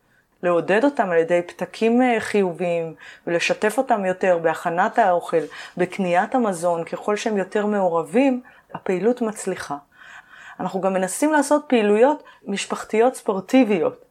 לעודד 0.44 0.84
אותם 0.84 1.10
על 1.10 1.18
ידי 1.18 1.42
פתקים 1.42 2.02
אה, 2.02 2.20
חיוביים 2.20 2.96
ולשתף 3.28 3.78
אותם 3.78 4.06
יותר 4.06 4.38
בהכנת 4.38 5.00
האוכל, 5.00 5.42
בקניית 5.78 6.36
המזון, 6.36 6.84
ככל 6.84 7.16
שהם 7.16 7.38
יותר 7.38 7.66
מעורבים, 7.66 8.42
הפעילות 8.74 9.22
מצליחה. 9.22 9.78
אנחנו 10.60 10.82
גם 10.82 10.94
מנסים 10.94 11.34
לעשות 11.34 11.66
פעילויות 11.68 12.24
משפחתיות 12.46 13.16
ספורטיביות. 13.16 14.05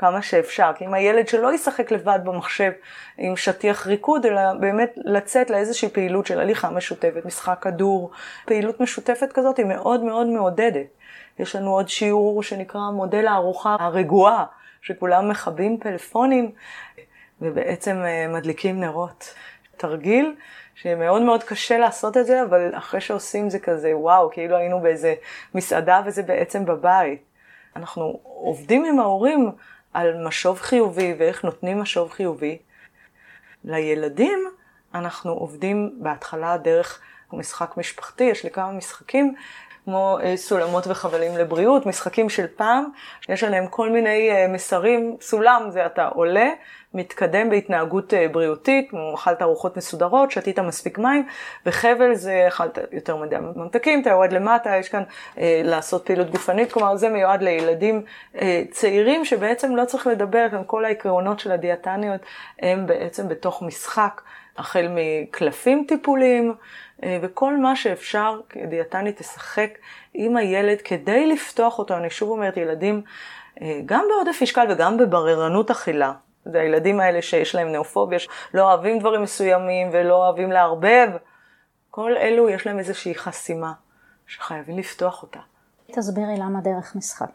כמה 0.00 0.22
שאפשר. 0.22 0.70
כי 0.76 0.84
אם 0.84 0.94
הילד 0.94 1.28
שלא 1.28 1.54
ישחק 1.54 1.90
לבד 1.92 2.18
במחשב 2.24 2.72
עם 3.18 3.36
שטיח 3.36 3.86
ריקוד, 3.86 4.26
אלא 4.26 4.40
באמת 4.60 4.92
לצאת 4.96 5.50
לאיזושהי 5.50 5.88
פעילות 5.88 6.26
של 6.26 6.40
הליכה 6.40 6.70
משותפת, 6.70 7.24
משחק 7.24 7.58
כדור, 7.60 8.10
פעילות 8.44 8.80
משותפת 8.80 9.32
כזאת 9.32 9.56
היא 9.56 9.66
מאוד 9.66 10.04
מאוד 10.04 10.26
מעודדת. 10.26 10.86
יש 11.38 11.56
לנו 11.56 11.70
עוד 11.70 11.88
שיעור 11.88 12.42
שנקרא 12.42 12.80
מודל 12.80 13.26
הארוחה 13.26 13.76
הרגועה, 13.80 14.44
שכולם 14.82 15.28
מכבים 15.28 15.78
פלאפונים 15.78 16.52
ובעצם 17.40 17.96
אה, 18.04 18.26
מדליקים 18.28 18.80
נרות. 18.80 19.34
תרגיל 19.76 20.34
שמאוד 20.74 21.22
מאוד 21.22 21.44
קשה 21.44 21.78
לעשות 21.78 22.16
את 22.16 22.26
זה, 22.26 22.42
אבל 22.42 22.70
אחרי 22.74 23.00
שעושים 23.00 23.50
זה 23.50 23.58
כזה, 23.58 23.96
וואו, 23.96 24.30
כאילו 24.30 24.56
היינו 24.56 24.80
באיזה 24.80 25.14
מסעדה 25.54 26.02
וזה 26.06 26.22
בעצם 26.22 26.64
בבית. 26.64 27.22
אנחנו 27.76 28.20
עובדים 28.22 28.84
עם 28.84 29.00
ההורים 29.00 29.50
על 29.94 30.26
משוב 30.26 30.60
חיובי 30.60 31.14
ואיך 31.18 31.44
נותנים 31.44 31.80
משוב 31.80 32.10
חיובי. 32.10 32.58
לילדים 33.64 34.38
אנחנו 34.94 35.32
עובדים 35.32 35.98
בהתחלה 36.02 36.56
דרך 36.56 37.00
משחק 37.32 37.76
משפחתי, 37.76 38.24
יש 38.24 38.44
לי 38.44 38.50
כמה 38.50 38.72
משחקים 38.72 39.34
כמו 39.84 40.18
אה, 40.22 40.36
סולמות 40.36 40.86
וחבלים 40.86 41.36
לבריאות, 41.36 41.86
משחקים 41.86 42.28
של 42.28 42.46
פעם, 42.56 42.84
יש 43.28 43.44
עליהם 43.44 43.66
כל 43.66 43.90
מיני 43.90 44.30
אה, 44.30 44.48
מסרים, 44.48 45.16
סולם 45.20 45.66
זה 45.70 45.86
אתה 45.86 46.06
עולה, 46.06 46.48
מתקדם 46.94 47.50
בהתנהגות 47.50 48.14
אה, 48.14 48.28
בריאותית, 48.28 48.90
כמו 48.90 49.14
אכלת 49.14 49.42
ארוחות 49.42 49.76
מסודרות, 49.76 50.30
שתית 50.30 50.58
מספיק 50.58 50.98
מים, 50.98 51.26
וחבל 51.66 52.14
זה 52.14 52.44
אכלת 52.48 52.78
יותר 52.92 53.16
מדי 53.16 53.36
ממתקים, 53.36 54.02
אתה 54.02 54.10
יורד 54.10 54.32
למטה, 54.32 54.76
יש 54.76 54.88
כאן 54.88 55.02
אה, 55.38 55.60
לעשות 55.64 56.06
פעילות 56.06 56.30
גופנית, 56.30 56.72
כלומר 56.72 56.96
זה 56.96 57.08
מיועד 57.08 57.42
לילדים 57.42 58.02
אה, 58.40 58.62
צעירים 58.70 59.24
שבעצם 59.24 59.76
לא 59.76 59.84
צריך 59.84 60.06
לדבר, 60.06 60.46
גם 60.52 60.64
כל 60.64 60.84
העקרונות 60.84 61.40
של 61.40 61.52
הדיאטניות 61.52 62.20
הם 62.62 62.86
בעצם 62.86 63.28
בתוך 63.28 63.62
משחק, 63.62 64.20
החל 64.58 64.88
מקלפים 64.90 65.84
טיפוליים, 65.88 66.54
וכל 67.04 67.56
מה 67.56 67.76
שאפשר, 67.76 68.40
דיאטנית 68.68 69.18
תשחק 69.18 69.78
עם 70.14 70.36
הילד 70.36 70.80
כדי 70.80 71.26
לפתוח 71.26 71.78
אותו. 71.78 71.96
אני 71.96 72.10
שוב 72.10 72.30
אומרת, 72.30 72.56
ילדים, 72.56 73.02
אה, 73.62 73.80
גם 73.86 74.04
בעודף 74.08 74.42
משקל 74.42 74.66
וגם 74.70 74.96
בבררנות 74.96 75.70
אכילה. 75.70 76.12
זה 76.44 76.60
הילדים 76.60 77.00
האלה 77.00 77.22
שיש 77.22 77.54
להם 77.54 77.72
נאופוביה, 77.72 78.18
לא 78.54 78.62
אוהבים 78.62 78.98
דברים 78.98 79.22
מסוימים 79.22 79.88
ולא 79.92 80.14
אוהבים 80.14 80.52
לערבב. 80.52 81.08
כל 81.90 82.16
אלו 82.16 82.48
יש 82.48 82.66
להם 82.66 82.78
איזושהי 82.78 83.14
חסימה 83.14 83.72
שחייבים 84.26 84.78
לפתוח 84.78 85.22
אותה. 85.22 85.40
תסבירי 85.92 86.36
למה 86.38 86.60
דרך 86.60 86.96
משחק. 86.96 87.30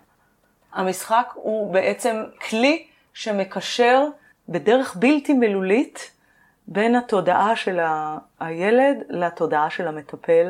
המשחק 0.74 1.27
הוא 1.34 1.74
בעצם 1.74 2.24
כלי 2.50 2.88
שמקשר 3.13 4.05
בדרך 4.50 4.95
בלתי 5.00 5.34
מילולית 5.34 6.12
בין 6.67 6.95
התודעה 6.95 7.55
של 7.55 7.79
הילד 8.39 8.98
לתודעה 9.10 9.69
של 9.69 9.88
המטפל, 9.88 10.50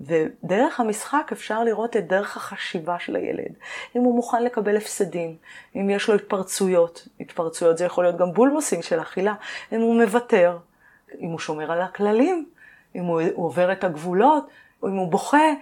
ודרך 0.00 0.80
המשחק 0.80 1.28
אפשר 1.32 1.64
לראות 1.64 1.96
את 1.96 2.06
דרך 2.06 2.36
החשיבה 2.36 2.98
של 2.98 3.16
הילד. 3.16 3.52
אם 3.96 4.00
הוא 4.00 4.14
מוכן 4.14 4.42
לקבל 4.42 4.76
הפסדים, 4.76 5.36
אם 5.76 5.90
יש 5.90 6.08
לו 6.08 6.14
התפרצויות, 6.14 7.08
התפרצויות 7.20 7.78
זה 7.78 7.84
יכול 7.84 8.04
להיות 8.04 8.16
גם 8.16 8.32
בולמוסים 8.32 8.82
של 8.82 9.00
אכילה, 9.00 9.34
אם 9.72 9.80
הוא 9.80 10.02
מוותר, 10.02 10.58
אם 11.20 11.30
הוא 11.30 11.38
שומר 11.38 11.72
על 11.72 11.80
הכללים, 11.80 12.46
אם 12.94 13.04
הוא, 13.04 13.20
הוא 13.34 13.46
עובר 13.46 13.72
את 13.72 13.84
הגבולות, 13.84 14.48
או 14.82 14.88
אם 14.88 14.96
הוא 14.96 15.10
בוכה 15.10 15.52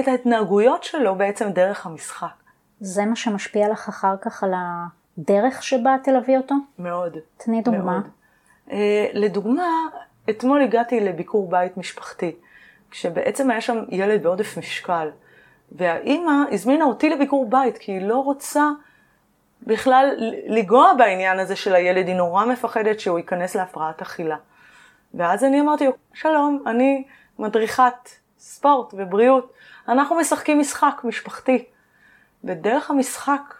את 0.00 0.08
ההתנהגויות 0.08 0.84
שלו 0.84 1.14
בעצם 1.14 1.50
דרך 1.50 1.86
המשחק. 1.86 2.34
זה 2.80 3.04
מה 3.04 3.16
שמשפיע 3.16 3.68
לך 3.68 3.88
אחר 3.88 4.14
כך 4.20 4.44
על 4.44 4.52
הדרך 4.56 5.62
שבה 5.62 5.96
תלווי 6.04 6.36
אותו? 6.36 6.54
מאוד. 6.78 7.16
תני 7.36 7.62
דוגמה. 7.62 7.92
מאוד. 7.92 8.08
אה, 8.70 9.06
לדוגמה, 9.12 9.86
אתמול 10.30 10.62
הגעתי 10.62 11.00
לביקור 11.00 11.50
בית 11.50 11.76
משפחתי, 11.76 12.36
כשבעצם 12.90 13.50
היה 13.50 13.60
שם 13.60 13.78
ילד 13.88 14.22
בעודף 14.22 14.58
משקל, 14.58 15.10
והאימא 15.72 16.32
הזמינה 16.50 16.84
אותי 16.84 17.10
לביקור 17.10 17.50
בית, 17.50 17.78
כי 17.78 17.92
היא 17.92 18.02
לא 18.02 18.18
רוצה 18.18 18.70
בכלל 19.62 20.10
לנגוע 20.46 20.92
בעניין 20.98 21.38
הזה 21.38 21.56
של 21.56 21.74
הילד, 21.74 22.06
היא 22.06 22.16
נורא 22.16 22.44
מפחדת 22.44 23.00
שהוא 23.00 23.18
ייכנס 23.18 23.56
להפרעת 23.56 24.02
אכילה. 24.02 24.36
ואז 25.14 25.44
אני 25.44 25.60
אמרתי, 25.60 25.86
שלום, 26.14 26.62
אני 26.66 27.04
מדריכת 27.38 28.08
ספורט 28.38 28.94
ובריאות, 28.96 29.52
אנחנו 29.88 30.16
משחקים 30.16 30.60
משחק 30.60 31.00
משפחתי. 31.04 31.64
ודרך 32.44 32.90
המשחק 32.90 33.54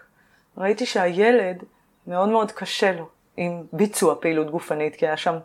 ראיתי 0.58 0.86
שהילד 0.86 1.64
מאוד 2.06 2.28
מאוד 2.28 2.52
קשה 2.52 2.92
לו. 2.92 3.08
עם 3.36 3.62
ביצוע 3.72 4.14
פעילות 4.20 4.50
גופנית, 4.50 4.96
כי 4.96 5.06
היה 5.06 5.16
שם, 5.16 5.36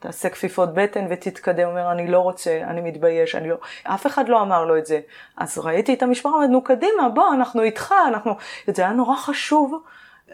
תעשה 0.00 0.28
כפיפות 0.28 0.74
בטן 0.74 1.06
ותתקדם, 1.10 1.68
אומר, 1.68 1.92
אני 1.92 2.08
לא 2.08 2.18
רוצה, 2.18 2.60
אני 2.64 2.80
מתבייש, 2.80 3.34
אני 3.34 3.48
לא... 3.48 3.56
אף 3.84 4.06
אחד 4.06 4.28
לא 4.28 4.42
אמר 4.42 4.64
לו 4.64 4.78
את 4.78 4.86
זה. 4.86 5.00
אז 5.36 5.58
ראיתי 5.58 5.94
את 5.94 6.02
המשפחה, 6.02 6.28
אמרתי, 6.28 6.52
נו 6.52 6.64
קדימה, 6.64 7.08
בוא, 7.08 7.34
אנחנו 7.34 7.62
איתך, 7.62 7.94
אנחנו... 8.08 8.36
זה 8.66 8.82
היה 8.82 8.92
נורא 8.92 9.16
חשוב 9.16 9.82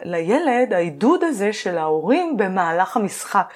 לילד, 0.03 0.73
העידוד 0.73 1.23
הזה 1.23 1.53
של 1.53 1.77
ההורים 1.77 2.37
במהלך 2.37 2.97
המשחק. 2.97 3.53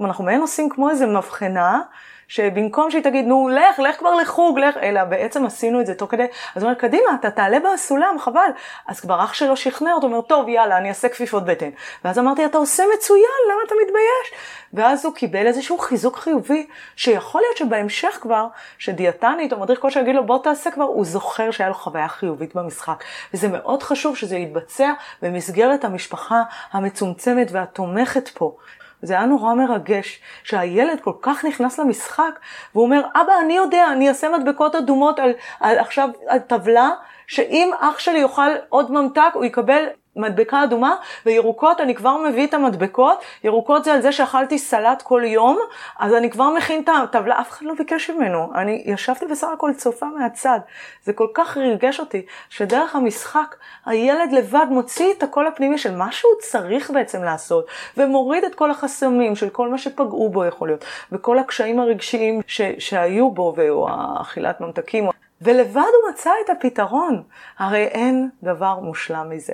אנחנו 0.00 0.24
מעין 0.24 0.40
עושים 0.40 0.68
כמו 0.68 0.90
איזה 0.90 1.06
מבחנה, 1.06 1.80
שבמקום 2.28 2.90
שהיא 2.90 3.02
תגיד, 3.02 3.26
נו, 3.26 3.48
לך, 3.48 3.78
לך 3.78 3.98
כבר 3.98 4.14
לחוג, 4.14 4.58
לך, 4.58 4.76
אלא 4.76 5.04
בעצם 5.04 5.46
עשינו 5.46 5.80
את 5.80 5.86
זה 5.86 5.94
תוך 5.94 6.10
כדי, 6.10 6.26
אז 6.54 6.62
הוא 6.62 6.68
אומר, 6.68 6.80
קדימה, 6.80 7.14
אתה 7.20 7.30
תעלה 7.30 7.58
בסולם, 7.74 8.16
חבל. 8.18 8.50
אז 8.88 9.00
כבר 9.00 9.24
אח 9.24 9.32
שלו 9.32 9.56
שכנע 9.56 9.92
אותו, 9.92 10.06
אומר, 10.06 10.20
טוב, 10.20 10.48
יאללה, 10.48 10.78
אני 10.78 10.88
אעשה 10.88 11.08
כפיפות 11.08 11.44
בטן. 11.44 11.70
ואז 12.04 12.18
אמרתי, 12.18 12.46
אתה 12.46 12.58
עושה 12.58 12.82
מצוין, 12.96 13.22
למה 13.52 13.60
אתה 13.66 13.74
מתבייש? 13.86 14.42
ואז 14.72 15.04
הוא 15.04 15.14
קיבל 15.14 15.46
איזשהו 15.46 15.78
חיזוק 15.78 16.16
חיובי, 16.16 16.66
שיכול 16.96 17.40
להיות 17.40 17.56
שבהמשך 17.56 18.18
כבר, 18.20 18.46
שדיאטנית 18.78 19.52
או 19.52 19.60
מדריך 19.60 19.80
כושר 19.80 20.00
יגיד 20.00 20.14
לו, 20.14 20.26
בוא 20.26 20.38
תעשה 20.42 20.70
כבר, 20.70 20.84
הוא 20.84 21.04
זוכר 21.04 21.50
שהיה 21.50 21.68
לו 21.68 21.74
חוויה 21.74 22.08
חיובית 22.08 22.54
במשחק. 22.54 23.04
וזה 23.34 23.48
מאוד 23.48 23.82
חשוב 23.82 24.16
שזה 24.16 24.36
יתבצע 24.36 24.92
במסגרת 25.22 25.84
המשפחה 25.84 26.42
המצומצמת 26.72 27.48
והתומכת 27.52 28.28
פה. 28.28 28.56
זה 29.02 29.14
היה 29.14 29.26
נורא 29.26 29.54
מרגש, 29.54 30.20
שהילד 30.42 31.00
כל 31.00 31.12
כך 31.22 31.44
נכנס 31.44 31.78
למשחק, 31.78 32.38
והוא 32.74 32.84
אומר, 32.84 33.02
אבא, 33.14 33.32
אני 33.44 33.52
יודע, 33.52 33.86
אני 33.92 34.08
אעשה 34.08 34.28
מדבקות 34.28 34.74
אדומות 34.74 35.18
על, 35.18 35.32
על 35.60 35.78
עכשיו 35.78 36.08
על 36.28 36.38
טבלה, 36.38 36.90
שאם 37.26 37.70
אח 37.80 37.98
שלי 37.98 38.18
יאכל 38.18 38.50
עוד 38.68 38.92
ממתק, 38.92 39.30
הוא 39.34 39.44
יקבל 39.44 39.86
מדבקה 40.16 40.64
אדומה, 40.64 40.96
וירוקות, 41.26 41.80
אני 41.80 41.94
כבר 41.94 42.16
מביא 42.16 42.46
את 42.46 42.54
המדבקות, 42.54 43.24
ירוקות 43.44 43.84
זה 43.84 43.92
על 43.94 44.00
זה 44.02 44.12
שאכלתי 44.12 44.58
סלט 44.58 45.02
כל 45.02 45.22
יום, 45.24 45.58
אז 45.98 46.14
אני 46.14 46.30
כבר 46.30 46.50
מכין 46.50 46.82
את 46.84 46.88
הטבלה, 47.02 47.40
אף 47.40 47.50
אחד 47.50 47.66
לא 47.66 47.74
ביקש 47.74 48.10
ממנו, 48.10 48.50
אני 48.54 48.82
ישבתי 48.86 49.26
בסך 49.26 49.48
הכל 49.54 49.72
צופה 49.76 50.06
מהצד. 50.06 50.58
זה 51.04 51.12
כל 51.12 51.26
כך 51.34 51.56
ריגש 51.56 52.00
אותי, 52.00 52.26
שדרך 52.48 52.96
המשחק, 52.96 53.56
הילד 53.86 54.32
לבד 54.32 54.66
מוציא 54.70 55.12
את 55.12 55.22
הקול 55.22 55.46
הפנימי 55.46 55.78
של 55.78 55.96
מה 55.96 56.12
שהוא 56.12 56.32
צריך 56.40 56.90
בעצם 56.90 57.22
לעשות, 57.22 57.66
ומוריד 57.96 58.44
את 58.44 58.54
כל 58.54 58.70
החסמים 58.70 59.36
של 59.36 59.48
כל 59.48 59.68
מה 59.68 59.78
שפגעו 59.78 60.28
בו 60.28 60.44
יכול 60.44 60.68
להיות, 60.68 60.84
וכל 61.12 61.38
הקשיים 61.38 61.80
הרגשיים 61.80 62.40
ש- 62.46 62.60
שהיו 62.78 63.30
בו, 63.30 63.54
או 63.70 63.88
אכילת 64.20 64.60
ממתקים. 64.60 65.10
ולבד 65.42 65.76
הוא 65.76 66.10
מצא 66.10 66.30
את 66.44 66.50
הפתרון. 66.50 67.22
הרי 67.58 67.84
אין 67.84 68.28
דבר 68.42 68.78
מושלם 68.78 69.30
מזה. 69.30 69.52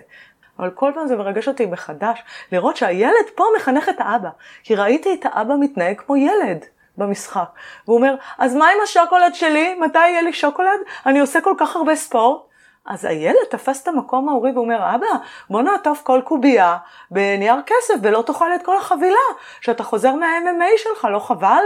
אבל 0.59 0.71
כל 0.71 0.93
פעם 0.95 1.07
זה 1.07 1.17
מרגש 1.17 1.49
אותי 1.49 1.67
מחדש, 1.67 2.23
לראות 2.53 2.77
שהילד 2.77 3.27
פה 3.35 3.45
מחנך 3.57 3.89
את 3.89 3.97
האבא. 3.99 4.31
כי 4.63 4.75
ראיתי 4.75 5.15
את 5.15 5.27
האבא 5.27 5.55
מתנהג 5.61 6.01
כמו 6.01 6.17
ילד 6.17 6.65
במשחק. 6.99 7.49
והוא 7.87 7.97
אומר, 7.97 8.15
אז 8.39 8.55
מה 8.55 8.65
עם 8.65 8.79
השוקולד 8.85 9.35
שלי? 9.35 9.75
מתי 9.75 9.99
יהיה 9.99 10.23
לי 10.23 10.33
שוקולד? 10.33 10.81
אני 11.07 11.21
עושה 11.21 11.41
כל 11.41 11.55
כך 11.59 11.77
הרבה 11.77 11.97
ספורט. 11.97 12.49
אז 12.87 13.05
הילד 13.05 13.45
תפס 13.51 13.83
את 13.83 13.89
המקום 13.89 14.29
ההורי 14.29 14.53
ואומר, 14.53 14.95
אבא, 14.95 15.07
בוא 15.51 15.63
נעטוף 15.63 16.03
כל 16.03 16.21
קובייה 16.25 16.77
בנייר 17.11 17.57
כסף 17.67 17.95
ולא 18.03 18.23
תאכל 18.27 18.55
את 18.55 18.65
כל 18.65 18.77
החבילה, 18.77 19.17
שאתה 19.61 19.83
חוזר 19.83 20.15
מה-MMA 20.15 20.79
שלך, 20.79 21.05
לא 21.05 21.19
חבל? 21.19 21.63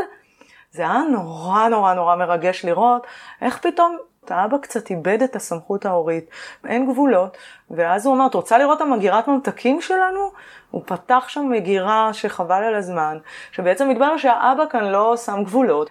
זה 0.70 0.83
היה 0.83 1.02
נורא 1.11 1.68
נורא 1.68 1.94
נורא 1.94 2.16
מרגש 2.16 2.64
לראות 2.64 3.07
איך 3.42 3.59
פתאום 3.59 3.96
האבא 4.30 4.58
קצת 4.58 4.90
איבד 4.90 5.22
את 5.22 5.37
הסמכות 5.37 5.87
ההורית, 5.87 6.24
אין 6.68 6.90
גבולות, 6.90 7.37
ואז 7.70 8.06
הוא 8.06 8.14
אמר, 8.14 8.26
את 8.26 8.35
רוצה 8.35 8.58
לראות 8.58 8.76
את 8.76 8.82
המגירת 8.82 9.28
ממתקים 9.28 9.80
שלנו? 9.80 10.32
הוא 10.70 10.82
פתח 10.87 11.24
שם 11.28 11.48
מגירה 11.50 12.12
שחבל 12.12 12.64
על 12.64 12.74
הזמן, 12.74 13.18
שבעצם 13.52 13.88
מתברר 13.88 14.16
שהאבא 14.16 14.64
כאן 14.70 14.85
לא 14.85 15.16
שם 15.16 15.44
גבולות. 15.44 15.90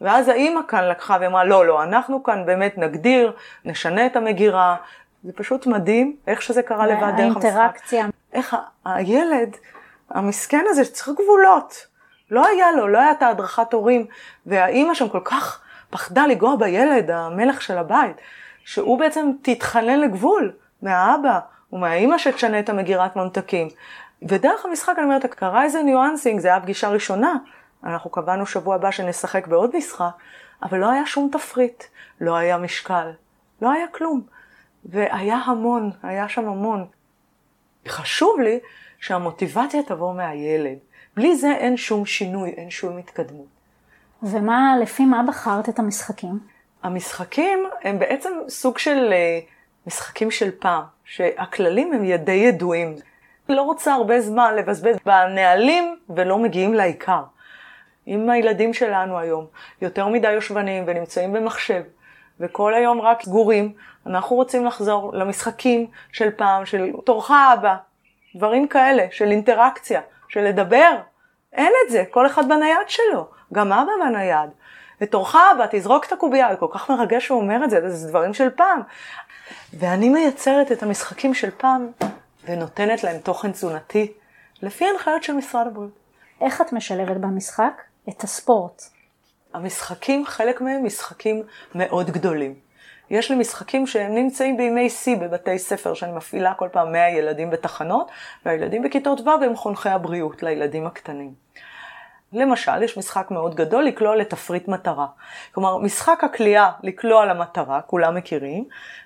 ואז 0.00 0.28
האימא 0.28 0.60
כאן 0.68 0.84
לקחה 0.84 1.16
ואמרה, 1.20 1.44
לא, 1.44 1.66
לא, 1.66 1.82
אנחנו 1.82 2.22
כאן 2.22 2.46
באמת 2.46 2.78
נגדיר, 2.78 3.32
נשנה 3.64 4.06
את 4.06 4.16
המגירה. 4.16 4.76
זה 5.24 5.32
פשוט 5.32 5.66
מדהים 5.66 6.16
איך 6.26 6.42
שזה 6.42 6.62
קרה 6.62 6.86
לבד 6.86 7.12
דרך 7.16 7.36
המשחק. 7.36 7.44
האינטראקציה. 7.44 8.06
איך 8.32 8.56
הילד, 8.84 9.56
המסכן 10.10 10.64
הזה, 10.68 10.84
שצריך 10.84 11.08
גבולות. 11.08 11.86
לא 12.30 12.46
היה 12.46 12.72
לו, 12.72 12.88
לא 12.88 12.98
היה 12.98 13.10
את 13.10 13.22
ההדרכת 13.22 13.72
הורים, 13.72 14.06
והאימא 14.46 14.94
שם 14.94 15.08
כל 15.08 15.20
כך 15.24 15.60
פחדה 15.96 16.26
לגוע 16.26 16.56
בילד, 16.56 17.10
המלך 17.10 17.62
של 17.62 17.78
הבית, 17.78 18.16
שהוא 18.64 18.98
בעצם 18.98 19.30
תתחנן 19.42 20.00
לגבול 20.00 20.52
מהאבא, 20.82 21.38
ומהאימא 21.72 22.18
שתשנה 22.18 22.58
את 22.58 22.68
המגירת 22.68 23.16
ממתקים. 23.16 23.68
ודרך 24.28 24.64
המשחק 24.64 24.94
אני 24.96 25.04
אומרת, 25.04 25.26
קרה 25.26 25.62
איזה 25.64 25.82
nuancing, 25.82 26.40
זה 26.40 26.48
היה 26.48 26.60
פגישה 26.60 26.88
ראשונה, 26.88 27.34
אנחנו 27.84 28.10
קבענו 28.10 28.46
שבוע 28.46 28.74
הבא 28.74 28.90
שנשחק 28.90 29.46
בעוד 29.46 29.76
משחק, 29.76 30.10
אבל 30.62 30.78
לא 30.78 30.90
היה 30.90 31.06
שום 31.06 31.28
תפריט, 31.32 31.84
לא 32.20 32.36
היה 32.36 32.58
משקל, 32.58 33.10
לא 33.62 33.72
היה 33.72 33.86
כלום. 33.92 34.22
והיה 34.84 35.36
המון, 35.36 35.90
היה 36.02 36.28
שם 36.28 36.48
המון. 36.48 36.86
חשוב 37.88 38.40
לי 38.40 38.58
שהמוטיבציה 39.00 39.82
תבוא 39.82 40.14
מהילד. 40.14 40.78
בלי 41.16 41.36
זה 41.36 41.52
אין 41.52 41.76
שום 41.76 42.06
שינוי, 42.06 42.50
אין 42.50 42.70
שום 42.70 42.98
התקדמות. 42.98 43.55
ומה, 44.22 44.76
לפי 44.82 45.04
מה 45.04 45.22
בחרת 45.28 45.68
את 45.68 45.78
המשחקים? 45.78 46.38
המשחקים 46.82 47.58
הם 47.82 47.98
בעצם 47.98 48.30
סוג 48.48 48.78
של 48.78 49.12
אה, 49.12 49.38
משחקים 49.86 50.30
של 50.30 50.50
פעם, 50.58 50.82
שהכללים 51.04 51.92
הם 51.92 52.16
די 52.16 52.32
ידועים. 52.32 52.94
לא 53.48 53.62
רוצה 53.62 53.94
הרבה 53.94 54.20
זמן 54.20 54.54
לבזבז 54.56 54.96
בנהלים 55.06 55.96
ולא 56.10 56.38
מגיעים 56.38 56.74
לעיקר. 56.74 57.22
עם 58.06 58.30
הילדים 58.30 58.74
שלנו 58.74 59.18
היום, 59.18 59.46
יותר 59.82 60.08
מדי 60.08 60.32
יושבנים 60.32 60.84
ונמצאים 60.86 61.32
במחשב, 61.32 61.82
וכל 62.40 62.74
היום 62.74 63.00
רק 63.00 63.22
סגורים, 63.22 63.72
אנחנו 64.06 64.36
רוצים 64.36 64.64
לחזור 64.64 65.14
למשחקים 65.14 65.86
של 66.12 66.30
פעם, 66.30 66.66
של 66.66 66.90
תורך 67.04 67.30
אבא, 67.30 67.76
דברים 68.36 68.68
כאלה, 68.68 69.06
של 69.10 69.30
אינטראקציה, 69.30 70.00
של 70.28 70.40
לדבר. 70.40 70.96
אין 71.56 71.72
את 71.86 71.92
זה, 71.92 72.04
כל 72.10 72.26
אחד 72.26 72.48
בנייד 72.48 72.88
שלו, 72.88 73.26
גם 73.52 73.72
אבא 73.72 73.92
בנייד. 74.06 74.50
ותורך 75.00 75.36
אבא, 75.36 75.66
תזרוק 75.70 76.04
את 76.04 76.12
הקובייה, 76.12 76.48
זה 76.50 76.56
כל 76.56 76.68
כך 76.70 76.90
מרגש 76.90 77.26
שהוא 77.26 77.40
אומר 77.40 77.64
את 77.64 77.70
זה, 77.70 77.90
זה 77.90 78.08
דברים 78.08 78.34
של 78.34 78.50
פעם. 78.50 78.80
ואני 79.72 80.08
מייצרת 80.08 80.72
את 80.72 80.82
המשחקים 80.82 81.34
של 81.34 81.50
פעם 81.56 81.90
ונותנת 82.44 83.04
להם 83.04 83.18
תוכן 83.18 83.52
תזונתי 83.52 84.12
לפי 84.62 84.84
הנחיות 84.88 85.22
של 85.22 85.32
משרד 85.32 85.66
הבריאות. 85.66 85.92
איך 86.40 86.60
את 86.60 86.72
משלבת 86.72 87.16
במשחק 87.16 87.82
את 88.08 88.24
הספורט? 88.24 88.82
המשחקים, 89.54 90.26
חלק 90.26 90.60
מהם 90.60 90.84
משחקים 90.84 91.42
מאוד 91.74 92.10
גדולים. 92.10 92.65
יש 93.10 93.30
לי 93.30 93.36
משחקים 93.36 93.86
שהם 93.86 94.14
נמצאים 94.14 94.56
בימי 94.56 94.90
שיא 94.90 95.16
בבתי 95.16 95.58
ספר, 95.58 95.94
שאני 95.94 96.12
מפעילה 96.12 96.54
כל 96.54 96.68
פעם 96.72 96.92
100 96.92 97.10
ילדים 97.10 97.50
בתחנות, 97.50 98.10
והילדים 98.46 98.82
בכיתות 98.82 99.20
ו' 99.20 99.44
הם 99.44 99.56
חונכי 99.56 99.88
הבריאות 99.88 100.42
לילדים 100.42 100.86
הקטנים. 100.86 101.34
למשל, 102.32 102.82
יש 102.82 102.98
משחק 102.98 103.30
מאוד 103.30 103.54
גדול 103.54 103.84
לקלוע 103.84 104.16
לתפריט 104.16 104.68
מטרה. 104.68 105.06
כלומר, 105.54 105.78
משחק 105.78 106.24
הקליעה 106.24 106.72
לקלוע 106.82 107.26
למטרה, 107.26 107.80
כולם 107.80 108.14
מכירים, 108.14 108.64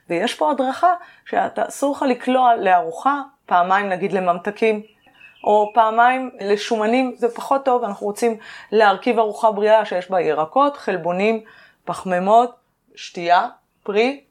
ויש 0.09 0.35
פה 0.35 0.51
הדרכה 0.51 0.95
שאתה 1.25 1.69
אסור 1.69 1.97
לך 1.97 2.03
לקלוע 2.03 2.57
לארוחה, 2.57 3.23
פעמיים 3.47 3.89
נגיד 3.89 4.13
לממתקים, 4.13 4.83
או 5.45 5.71
פעמיים 5.75 6.31
לשומנים, 6.41 7.15
זה 7.17 7.35
פחות 7.35 7.65
טוב, 7.65 7.85
אנחנו 7.85 8.07
רוצים 8.07 8.37
להרכיב 8.73 9.19
ארוחה 9.19 9.51
בריאה 9.51 9.85
שיש 9.85 10.11
בה 10.11 10.21
ירקות, 10.21 10.77
חלבונים, 10.77 11.41
פחמימות, 11.85 12.55
שתייה, 12.95 13.49
פרי. 13.83 14.25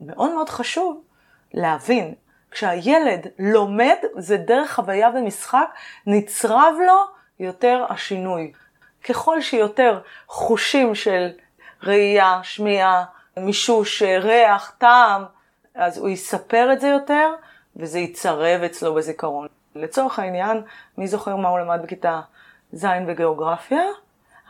מאוד 0.00 0.34
מאוד 0.34 0.48
חשוב 0.48 1.02
להבין, 1.54 2.14
כשהילד 2.50 3.26
לומד, 3.38 3.96
זה 4.18 4.36
דרך 4.36 4.74
חוויה 4.74 5.10
ומשחק, 5.14 5.70
נצרב 6.06 6.74
לו 6.86 6.98
יותר 7.40 7.84
השינוי. 7.88 8.52
ככל 9.04 9.40
שיותר 9.40 10.00
חושים 10.28 10.94
של 10.94 11.28
ראייה, 11.82 12.40
שמיעה, 12.42 13.04
מישוש, 13.36 14.02
ריח, 14.02 14.74
טעם, 14.78 15.24
אז 15.74 15.98
הוא 15.98 16.08
יספר 16.08 16.72
את 16.72 16.80
זה 16.80 16.88
יותר, 16.88 17.30
וזה 17.76 17.98
יצרב 17.98 18.62
אצלו 18.62 18.94
בזיכרון. 18.94 19.46
לצורך 19.74 20.18
העניין, 20.18 20.62
מי 20.98 21.06
זוכר 21.06 21.36
מה 21.36 21.48
הוא 21.48 21.58
למד 21.58 21.80
בכיתה 21.82 22.20
ז' 22.72 22.86
בגיאוגרפיה? 23.08 23.82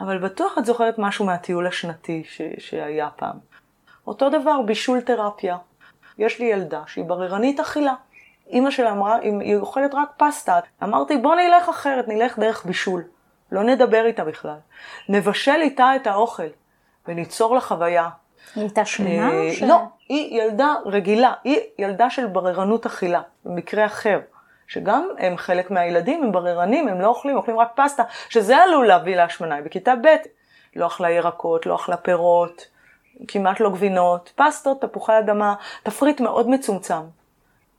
אבל 0.01 0.19
בטוח 0.19 0.59
את 0.59 0.65
זוכרת 0.65 0.95
משהו 0.99 1.25
מהטיול 1.25 1.67
השנתי 1.67 2.25
ש- 2.29 2.41
שהיה 2.59 3.09
פעם. 3.17 3.39
אותו 4.09 4.31
דבר, 4.31 4.63
בישול 4.63 5.01
תרפיה. 5.01 5.57
יש 6.19 6.39
לי 6.39 6.47
ילדה 6.47 6.83
שהיא 6.87 7.05
בררנית 7.05 7.61
אכילה. 7.61 7.95
אימא 8.49 8.71
שלה 8.71 8.91
אמרה, 8.91 9.17
היא 9.17 9.57
אוכלת 9.57 9.95
רק 9.95 10.09
פסטה, 10.17 10.59
אמרתי 10.83 11.17
בוא 11.17 11.35
נלך 11.35 11.69
אחרת, 11.69 12.09
נלך 12.09 12.39
דרך 12.39 12.67
בישול. 12.67 13.05
לא 13.53 13.63
נדבר 13.63 14.07
איתה 14.07 14.25
בכלל. 14.25 14.57
נבשל 15.09 15.61
איתה 15.61 15.97
את 15.97 16.07
האוכל 16.07 16.47
וניצור 17.09 17.55
לה 17.55 17.61
חוויה. 17.61 18.09
היא 18.55 18.63
הייתה 18.63 18.85
שמנה? 18.85 19.33
אה, 19.33 19.53
ש... 19.53 19.63
לא, 19.63 19.79
היא 20.09 20.43
ילדה 20.43 20.75
רגילה, 20.87 21.33
היא 21.45 21.61
ילדה 21.79 22.11
של 22.11 22.27
בררנות 22.27 22.87
אכילה, 22.87 23.21
במקרה 23.45 23.87
אחר. 23.87 24.21
שגם 24.67 25.09
הם 25.19 25.37
חלק 25.37 25.71
מהילדים, 25.71 26.23
הם 26.23 26.33
בררנים, 26.33 26.89
הם 26.89 27.01
לא 27.01 27.07
אוכלים, 27.07 27.37
אוכלים 27.37 27.59
רק 27.59 27.69
פסטה, 27.75 28.03
שזה 28.29 28.57
עלול 28.57 28.87
להביא 28.87 29.17
להשמנה. 29.17 29.55
היא 29.55 29.65
בכיתה 29.65 29.95
ב' 30.03 30.17
לא 30.77 30.87
אכלה 30.87 31.11
ירקות, 31.11 31.67
לא 31.67 31.75
אכלה 31.75 31.97
פירות, 31.97 32.67
כמעט 33.29 33.61
לא 33.61 33.71
גבינות, 33.71 34.33
פסטות, 34.37 34.81
תפוחי 34.81 35.19
אדמה, 35.19 35.55
תפריט 35.83 36.21
מאוד 36.21 36.49
מצומצם. 36.49 37.03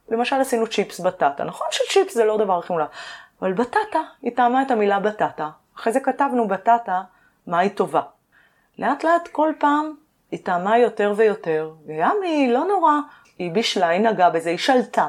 למשל 0.10 0.36
עשינו 0.36 0.68
צ'יפס 0.68 1.00
בטטה, 1.00 1.44
נכון 1.44 1.68
שצ'יפס 1.72 2.14
זה 2.14 2.26
לא 2.26 2.38
דבר 2.38 2.60
הכי 2.60 2.74
מולה, 2.74 2.86
אבל 3.42 3.54
בטטה, 3.54 4.00
היא 4.22 4.36
טעמה 4.36 4.62
את 4.62 4.72
המילה 4.72 5.00
בטטה. 5.00 5.50
אחרי 5.78 5.94
זה 5.94 6.00
כתבנו 6.00 6.48
בטטה, 6.48 7.02
מה 7.48 7.60
היא 7.60 7.72
טובה. 7.72 8.02
לאט 8.80 9.04
לאט 9.04 9.28
כל 9.28 9.54
פעם 9.60 9.94
היא 10.32 10.40
טעמה 10.44 10.78
יותר 10.78 11.14
ויותר, 11.18 11.72
וימי, 11.86 12.52
לא 12.52 12.66
נורא, 12.66 12.94
היא 13.40 13.52
בישלה, 13.52 13.88
היא 13.88 14.02
נגעה 14.02 14.30
בזה, 14.30 14.50
היא 14.50 14.58
שלטה. 14.58 15.08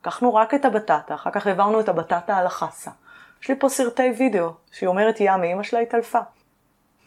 לקחנו 0.00 0.34
רק 0.34 0.54
את 0.54 0.64
הבטטה, 0.64 1.14
אחר 1.14 1.30
כך 1.30 1.46
העברנו 1.46 1.80
את 1.80 1.88
הבטטה 1.88 2.36
על 2.36 2.46
החסה. 2.46 2.90
יש 3.42 3.48
לי 3.48 3.58
פה 3.58 3.68
סרטי 3.68 4.10
וידאו, 4.18 4.50
שהיא 4.72 4.86
אומרת 4.88 5.16
ימי, 5.20 5.52
אמא 5.52 5.62
שלה 5.62 5.80
התעלפה. 5.80 6.18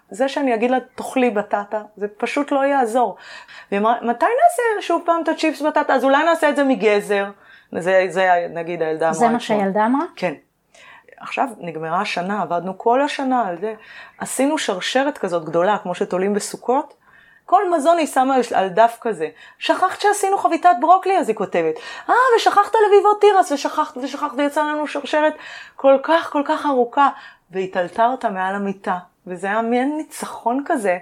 זה 0.10 0.30
שאני 0.30 0.56
אגיד 0.56 0.72
לה, 0.72 0.78
תאכלי 0.96 1.30
בטטה, 1.30 1.82
זה 1.98 2.08
פשוט 2.18 2.52
לא 2.52 2.66
יעזור. 2.66 3.16
והיא 3.72 3.82
אמרה, 3.82 3.96
מתי 4.02 4.26
נעשה 4.26 4.88
שוב 4.88 5.02
פעם 5.06 5.24
את 5.24 5.28
הצ'יפס 5.28 5.62
בטטה? 5.62 5.94
אז 5.94 6.04
אולי 6.04 6.24
נעשה 6.24 6.50
את 6.50 6.56
זה 6.56 6.64
מגזר. 6.64 7.26
זה, 7.80 8.06
זה 8.10 8.48
נגיד 8.50 8.82
הילדה 8.82 9.06
אמרה. 9.06 9.14
זה 9.14 9.28
מה 9.28 9.40
שהילדה 9.40 9.86
אמרה? 9.86 10.06
כן. 10.16 10.34
עכשיו 11.18 11.48
נגמרה 11.58 12.02
השנה, 12.02 12.42
עבדנו 12.42 12.78
כל 12.78 13.02
השנה 13.02 13.48
על 13.48 13.58
זה. 13.62 13.74
עשינו 14.18 14.58
שרשרת 14.58 15.18
כזאת 15.18 15.46
גדולה, 15.46 15.78
כמו 15.78 15.96
שתולים 15.96 16.34
בסוכות. 16.34 16.94
כל 17.46 17.72
מזון 17.72 17.98
היא 17.98 18.08
שמה 18.08 18.36
על 18.54 18.70
דף 18.70 18.98
כזה. 19.02 19.28
שכחת 19.60 20.02
שעשינו 20.02 20.38
חביתת 20.38 20.70
ברוקלי, 20.82 21.18
אז 21.18 21.30
היא 21.30 21.36
כותבת. 21.36 21.76
אה, 22.10 22.16
ושכחת 22.38 22.72
לביבות 22.88 23.22
תירס, 23.22 23.52
ושכחת, 23.52 23.98
ושכחת, 23.98 24.32
ויצא 24.38 24.62
לנו 24.64 24.88
שרשרת 24.88 25.34
כל 25.76 25.98
כך 26.04 26.30
כל 26.32 26.42
כך 26.46 26.66
ארוכה. 26.66 27.10
והטלטה 27.52 28.06
אותה 28.06 28.30
מעל 28.30 28.56
המיטה. 28.56 28.98
וזה 29.28 29.48
היה 29.48 29.62
מעין 29.62 29.98
ניצחון 29.98 30.64
כזה. 30.66 30.98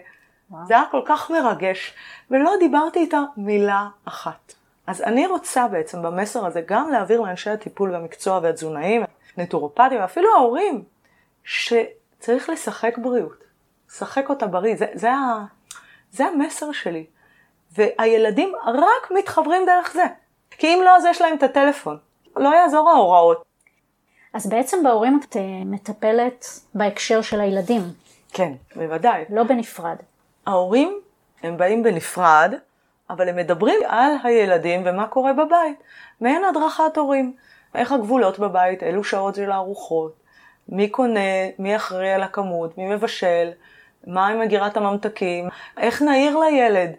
וואו. 0.51 0.65
זה 0.65 0.73
היה 0.73 0.83
כל 0.91 1.01
כך 1.05 1.31
מרגש, 1.31 1.93
ולא 2.31 2.51
דיברתי 2.59 2.99
איתה 2.99 3.21
מילה 3.37 3.87
אחת. 4.05 4.53
אז 4.87 5.01
אני 5.01 5.27
רוצה 5.27 5.67
בעצם 5.67 6.01
במסר 6.01 6.45
הזה 6.45 6.61
גם 6.65 6.91
להעביר 6.91 7.21
לאנשי 7.21 7.49
הטיפול 7.49 7.91
והמקצוע 7.91 8.39
והתזונאים, 8.43 9.03
נטורופטים, 9.37 9.99
ואפילו 10.01 10.29
ההורים, 10.35 10.83
שצריך 11.43 12.49
לשחק 12.49 12.97
בריאות. 12.97 13.43
לשחק 13.89 14.29
אותה 14.29 14.47
בריא, 14.47 14.75
זה, 14.75 14.85
זה, 14.93 15.11
ה, 15.11 15.45
זה 16.11 16.25
המסר 16.25 16.71
שלי. 16.71 17.05
והילדים 17.71 18.53
רק 18.65 19.11
מתחברים 19.11 19.65
דרך 19.65 19.93
זה. 19.93 20.03
כי 20.51 20.67
אם 20.67 20.81
לא, 20.85 20.95
אז 20.95 21.05
יש 21.05 21.21
להם 21.21 21.37
את 21.37 21.43
הטלפון. 21.43 21.97
לא 22.35 22.55
יעזור 22.55 22.89
ההוראות. 22.89 23.43
אז 24.33 24.49
בעצם 24.49 24.83
בהורים 24.83 25.19
את 25.23 25.35
מטפלת 25.65 26.45
בהקשר 26.75 27.21
של 27.21 27.41
הילדים. 27.41 27.81
כן, 28.33 28.53
בוודאי. 28.75 29.23
לא 29.29 29.43
בנפרד. 29.43 29.95
ההורים, 30.45 30.99
הם 31.43 31.57
באים 31.57 31.83
בנפרד, 31.83 32.53
אבל 33.09 33.29
הם 33.29 33.35
מדברים 33.35 33.79
על 33.87 34.11
הילדים 34.23 34.81
ומה 34.85 35.07
קורה 35.07 35.33
בבית. 35.33 35.83
מעין 36.21 36.43
הדרכת 36.43 36.97
הורים. 36.97 37.33
איך 37.75 37.91
הגבולות 37.91 38.39
בבית, 38.39 38.83
אילו 38.83 39.03
שעות 39.03 39.35
של 39.35 39.51
הארוחות, 39.51 40.13
מי 40.69 40.89
קונה, 40.89 41.19
מי 41.59 41.75
אחראי 41.75 42.11
על 42.11 42.23
הכמות, 42.23 42.77
מי 42.77 42.95
מבשל, 42.95 43.51
מה 44.07 44.27
עם 44.27 44.41
הגירת 44.41 44.77
הממתקים, 44.77 45.49
איך 45.77 46.01
נעיר 46.01 46.37
לילד, 46.37 46.91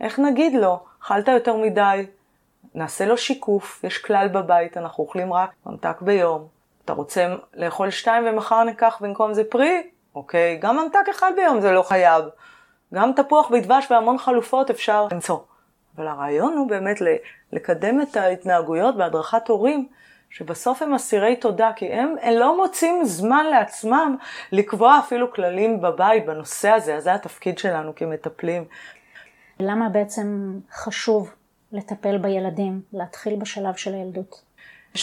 איך 0.00 0.18
נגיד 0.18 0.54
לו, 0.54 0.78
אכלת 1.02 1.28
יותר 1.28 1.56
מדי, 1.56 2.06
נעשה 2.74 3.06
לו 3.06 3.16
שיקוף, 3.16 3.84
יש 3.84 3.98
כלל 3.98 4.28
בבית, 4.28 4.76
אנחנו 4.76 5.04
אוכלים 5.04 5.32
רק 5.32 5.50
ממתק 5.66 6.00
ביום. 6.00 6.46
אתה 6.84 6.92
רוצה 6.92 7.34
לאכול 7.54 7.90
שתיים 7.90 8.24
ומחר 8.26 8.64
ניקח 8.64 8.98
במקום 9.00 9.34
זה 9.34 9.42
פרי? 9.50 9.82
אוקיי, 10.16 10.56
גם 10.56 10.76
ממתק 10.76 11.08
אחד 11.10 11.32
ביום 11.36 11.60
זה 11.60 11.72
לא 11.72 11.82
חייב. 11.82 12.24
גם 12.94 13.12
תפוח 13.16 13.50
בדבש 13.50 13.90
והמון 13.90 14.18
חלופות 14.18 14.70
אפשר 14.70 15.08
למצוא. 15.12 15.38
אבל 15.96 16.06
הרעיון 16.06 16.56
הוא 16.56 16.68
באמת 16.68 16.96
לקדם 17.52 18.00
את 18.00 18.16
ההתנהגויות 18.16 18.96
בהדרכת 18.96 19.48
הורים, 19.48 19.88
שבסוף 20.30 20.82
הם 20.82 20.94
אסירי 20.94 21.36
תודה, 21.36 21.70
כי 21.76 21.92
הם, 21.92 22.14
הם 22.22 22.34
לא 22.34 22.56
מוצאים 22.56 23.04
זמן 23.04 23.46
לעצמם 23.50 24.16
לקבוע 24.52 24.98
אפילו 24.98 25.32
כללים 25.32 25.80
בבית 25.80 26.26
בנושא 26.26 26.70
הזה, 26.70 26.96
אז 26.96 27.04
זה 27.04 27.14
התפקיד 27.14 27.58
שלנו 27.58 27.94
כמטפלים. 27.94 28.64
למה 29.60 29.88
בעצם 29.88 30.58
חשוב 30.72 31.34
לטפל 31.72 32.18
בילדים, 32.18 32.80
להתחיל 32.92 33.36
בשלב 33.36 33.74
של 33.74 33.94
הילדות? 33.94 34.42
34% 34.96 34.98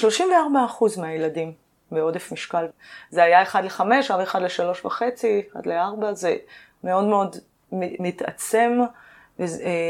מהילדים 0.97 1.62
בעודף 1.93 2.31
משקל. 2.31 2.65
זה 3.09 3.23
היה 3.23 3.41
1 3.41 3.63
ל-5, 3.63 3.83
עכשיו 3.99 4.23
1 4.23 4.41
ל-3 4.41 4.85
וחצי, 4.85 5.41
1 5.53 5.67
ל-4, 5.67 6.11
זה 6.11 6.35
מאוד 6.83 7.03
מאוד 7.03 7.35
מתעצם. 7.73 8.79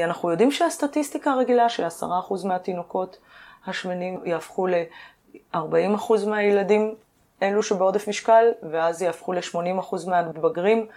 אנחנו 0.04 0.32
יודעים 0.32 0.52
שהסטטיסטיקה 0.52 1.32
הרגילה 1.32 1.70
של 1.70 1.86
10% 1.86 2.04
מהתינוקות 2.46 3.18
השמנים 3.66 4.22
יהפכו 4.26 4.68
ל-40% 4.68 5.58
מהילדים 6.28 6.96
אלו 7.42 7.64
שבעודף 7.64 8.08
משקל, 8.08 8.46
ואז 8.72 9.02
יהפכו 9.02 9.34
ל-80% 9.34 10.10
מהמתבגרים. 10.10 10.88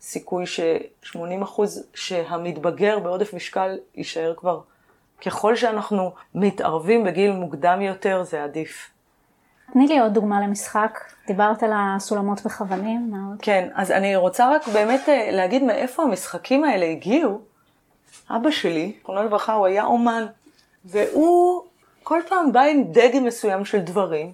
סיכוי 0.00 0.46
ש-80% 0.46 1.62
שהמתבגר 1.94 2.98
בעודף 2.98 3.34
משקל 3.34 3.78
יישאר 3.94 4.34
כבר. 4.36 4.60
ככל 5.26 5.56
שאנחנו 5.56 6.12
מתערבים 6.34 7.04
בגיל 7.04 7.32
מוקדם 7.32 7.80
יותר, 7.80 8.22
זה 8.22 8.44
עדיף. 8.44 8.90
תני 9.74 9.86
לי 9.86 9.98
עוד 9.98 10.14
דוגמה 10.14 10.40
למשחק. 10.40 11.00
דיברת 11.26 11.62
על 11.62 11.70
הסולמות 11.74 12.46
וחבלים, 12.46 13.10
מה 13.10 13.18
עוד? 13.30 13.38
כן, 13.42 13.68
אז 13.74 13.90
אני 13.90 14.16
רוצה 14.16 14.50
רק 14.50 14.68
באמת 14.68 15.08
אה, 15.08 15.28
להגיד 15.32 15.62
מאיפה 15.62 16.02
המשחקים 16.02 16.64
האלה 16.64 16.86
הגיעו. 16.86 17.40
אבא 18.30 18.50
שלי, 18.50 18.92
זכרונו 19.00 19.22
לברכה, 19.22 19.52
הוא 19.52 19.66
היה 19.66 19.84
אומן, 19.84 20.26
והוא 20.84 21.62
כל 22.02 22.20
פעם 22.28 22.52
בא 22.52 22.60
עם 22.60 22.84
דגם 22.84 23.24
מסוים 23.24 23.64
של 23.64 23.78
דברים. 23.78 24.32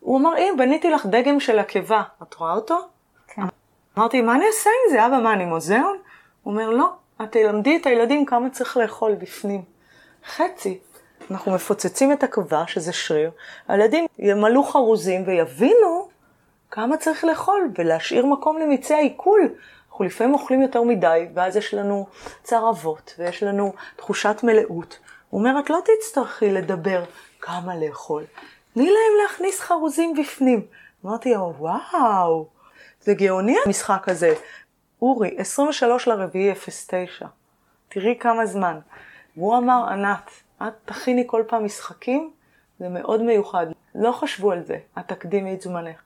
הוא 0.00 0.18
אמר, 0.18 0.30
הנה, 0.30 0.56
בניתי 0.58 0.90
לך 0.90 1.06
דגם 1.06 1.40
של 1.40 1.58
עקבה, 1.58 2.02
את 2.22 2.34
רואה 2.34 2.52
אותו? 2.52 2.78
כן. 3.28 3.42
אמרתי, 3.98 4.20
מה 4.20 4.34
אני 4.34 4.46
אעשה 4.46 4.70
עם 4.70 4.92
זה, 4.92 5.06
אבא, 5.06 5.18
מה, 5.22 5.32
אני 5.32 5.44
מוזיאון? 5.44 5.96
הוא 6.42 6.52
אומר, 6.52 6.70
לא, 6.70 6.92
את 7.22 7.32
תלמדי 7.32 7.76
את 7.76 7.86
הילדים 7.86 8.26
כמה 8.26 8.50
צריך 8.50 8.76
לאכול 8.76 9.14
בפנים. 9.14 9.62
חצי. 10.36 10.78
אנחנו 11.30 11.52
מפוצצים 11.52 12.12
את 12.12 12.22
עקבה, 12.22 12.64
שזה 12.66 12.92
שריר, 12.92 13.30
הילדים 13.68 14.06
ימלאו 14.18 14.64
חרוזים 14.64 15.22
ויבינו 15.26 16.08
כמה 16.70 16.96
צריך 16.96 17.24
לאכול 17.24 17.70
ולהשאיר 17.78 18.26
מקום 18.26 18.58
למיצי 18.58 18.94
העיכול. 18.94 19.54
אנחנו 19.90 20.04
לפעמים 20.04 20.34
אוכלים 20.34 20.62
יותר 20.62 20.82
מדי, 20.82 21.26
ואז 21.34 21.56
יש 21.56 21.74
לנו 21.74 22.06
צרבות 22.42 23.14
ויש 23.18 23.42
לנו 23.42 23.72
תחושת 23.96 24.36
מלאות. 24.42 24.98
הוא 25.30 25.40
אומר, 25.40 25.60
את 25.60 25.70
לא 25.70 25.78
תצטרכי 25.84 26.50
לדבר 26.50 27.04
כמה 27.40 27.76
לאכול. 27.76 28.24
תני 28.74 28.86
להם 28.86 29.22
להכניס 29.22 29.60
חרוזים 29.60 30.14
בפנים. 30.14 30.66
אמרתי 31.04 31.34
לו, 31.34 31.54
וואו, 31.58 32.46
זה 33.00 33.14
גאוני 33.14 33.56
המשחק 33.66 34.08
הזה. 34.08 34.34
אורי, 35.02 35.34
23 35.38 36.08
לרביעי 36.08 36.54
09. 36.54 37.26
תראי 37.88 38.16
כמה 38.20 38.46
זמן. 38.46 38.78
והוא 39.36 39.58
אמר, 39.58 39.84
ענת, 39.88 40.30
את 40.68 40.72
תכיני 40.84 41.24
כל 41.26 41.42
פעם 41.48 41.64
משחקים, 41.64 42.30
זה 42.78 42.88
מאוד 42.88 43.22
מיוחד. 43.22 43.66
לא 43.94 44.12
חשבו 44.12 44.52
על 44.52 44.62
זה, 44.62 44.78
את 44.98 45.08
תקדימי 45.08 45.54
את 45.54 45.62
זמנך. 45.62 45.96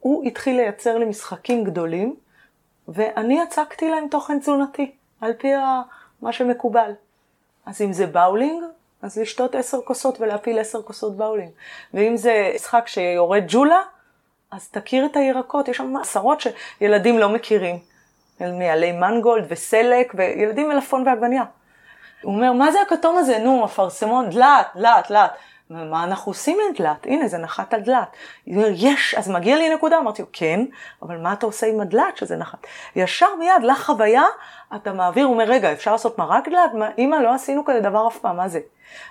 הוא 0.00 0.24
התחיל 0.24 0.56
לייצר 0.56 0.98
לי 0.98 1.04
משחקים 1.04 1.64
גדולים, 1.64 2.16
ואני 2.88 3.42
הצקתי 3.42 3.90
להם 3.90 4.08
תוכן 4.10 4.38
תזונתי, 4.38 4.92
על 5.20 5.32
פי 5.32 5.48
מה 6.22 6.32
שמקובל. 6.32 6.92
אז 7.66 7.82
אם 7.82 7.92
זה 7.92 8.06
באולינג, 8.06 8.64
אז 9.02 9.18
לשתות 9.18 9.54
עשר 9.54 9.80
כוסות 9.84 10.20
ולהפיל 10.20 10.58
עשר 10.58 10.82
כוסות 10.82 11.16
באולינג. 11.16 11.50
ואם 11.94 12.16
זה 12.16 12.52
משחק 12.54 12.84
שיורד 12.86 13.44
ג'ולה, 13.48 13.80
אז 14.50 14.68
תכיר 14.68 15.06
את 15.06 15.16
הירקות, 15.16 15.68
יש 15.68 15.76
שם 15.76 15.96
עשרות 15.96 16.40
שילדים 16.40 17.18
לא 17.18 17.28
מכירים. 17.28 17.78
מעלי 18.40 18.92
מנגולד 18.92 19.44
וסלק, 19.48 20.12
וילדים 20.16 20.68
מלפון 20.68 21.06
ועגבניה. 21.06 21.44
הוא 22.22 22.34
אומר, 22.34 22.52
מה 22.52 22.72
זה 22.72 22.78
הכתום 22.80 23.18
הזה? 23.18 23.38
נו, 23.38 23.64
אפרסמון, 23.64 24.30
דלת, 24.30 24.66
דלת, 24.76 25.10
דלת. 25.10 25.30
מה 25.70 26.04
אנחנו 26.04 26.30
עושים 26.30 26.58
עם 26.68 26.74
דלת? 26.74 27.06
הנה, 27.06 27.28
זה 27.28 27.38
נחת 27.38 27.74
על 27.74 27.80
דלת. 27.80 28.08
הוא 28.44 28.54
אומר, 28.54 28.68
יש, 28.74 29.14
אז 29.14 29.30
מגיע 29.30 29.56
לי 29.56 29.74
נקודה. 29.74 29.98
אמרתי 29.98 30.22
לו, 30.22 30.28
כן, 30.32 30.60
אבל 31.02 31.16
מה 31.18 31.32
אתה 31.32 31.46
עושה 31.46 31.66
עם 31.66 31.80
הדלת 31.80 32.16
שזה 32.16 32.36
נחת? 32.36 32.66
ישר 32.96 33.34
מיד, 33.38 33.62
לחוויה, 33.62 34.24
אתה 34.76 34.92
מעביר, 34.92 35.24
הוא 35.24 35.32
אומר, 35.32 35.44
רגע, 35.44 35.72
אפשר 35.72 35.92
לעשות 35.92 36.18
מרק 36.18 36.48
דלת? 36.48 36.90
אמא, 36.98 37.16
לא 37.16 37.34
עשינו 37.34 37.64
כזה 37.64 37.80
דבר 37.80 38.08
אף 38.08 38.18
פעם, 38.18 38.36
מה 38.36 38.48
זה? 38.48 38.60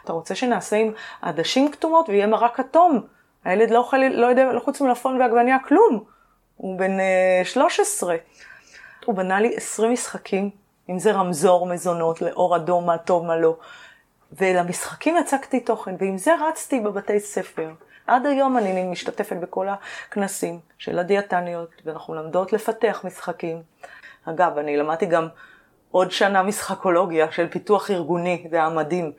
אתה 0.04 0.14
רוצה 0.14 0.36
שנעשה 0.36 0.76
עם 0.76 0.92
עדשים 1.22 1.72
כתומות 1.72 2.10
ויהיה 2.10 2.28
מרק 2.28 2.56
כתום? 2.56 3.02
הילד 3.46 3.72
לא 3.72 3.78
אוכל, 3.78 3.98
לא 3.98 4.28
יודע, 4.28 4.52
לא 4.52 4.60
חוץ 4.60 4.82
מלפון 4.82 5.22
ועגבניה, 5.22 5.58
כלום. 5.60 6.04
הוא 6.58 6.80
בן 6.80 7.00
uh, 7.00 7.02
אה, 7.40 7.46
13. 7.46 8.16
הוא 9.06 9.16
בנה 9.16 9.40
לי 9.40 9.56
20 9.56 9.92
משחקים, 9.92 10.50
אם 10.90 11.00
זה 11.00 11.12
רמזור 11.12 11.68
מזונות, 11.68 12.22
לאור 12.22 12.56
אדום, 12.56 12.86
מה 12.86 12.98
טוב, 12.98 13.26
מה 13.26 13.38
לא. 13.38 13.58
ולמשחקים 14.32 15.18
הצגתי 15.18 15.60
תוכן, 15.60 15.96
ועם 16.00 16.18
זה 16.18 16.32
רצתי 16.50 16.80
בבתי 16.80 17.20
ספר. 17.20 17.70
עד 18.08 18.26
היום 18.26 18.58
אני 18.58 18.84
משתתפת 18.84 19.36
בכל 19.36 19.68
הכנסים 19.70 20.60
של 20.78 21.00
הדיאטניות, 21.00 21.70
ואנחנו 21.86 22.16
למדות 22.16 22.54
לפתח 22.54 23.02
משחקים. 23.04 23.62
אגב, 24.26 24.58
אני 24.58 24.78
למדתי 24.78 25.06
גם 25.06 25.28
עוד 25.92 26.12
שנה 26.12 26.44
משחקולוגיה 26.44 27.32
של 27.32 27.48
פיתוח 27.48 27.92
ארגוני, 27.92 28.48
זה 28.50 28.56
היה 28.56 28.70
מדהים. 28.70 29.12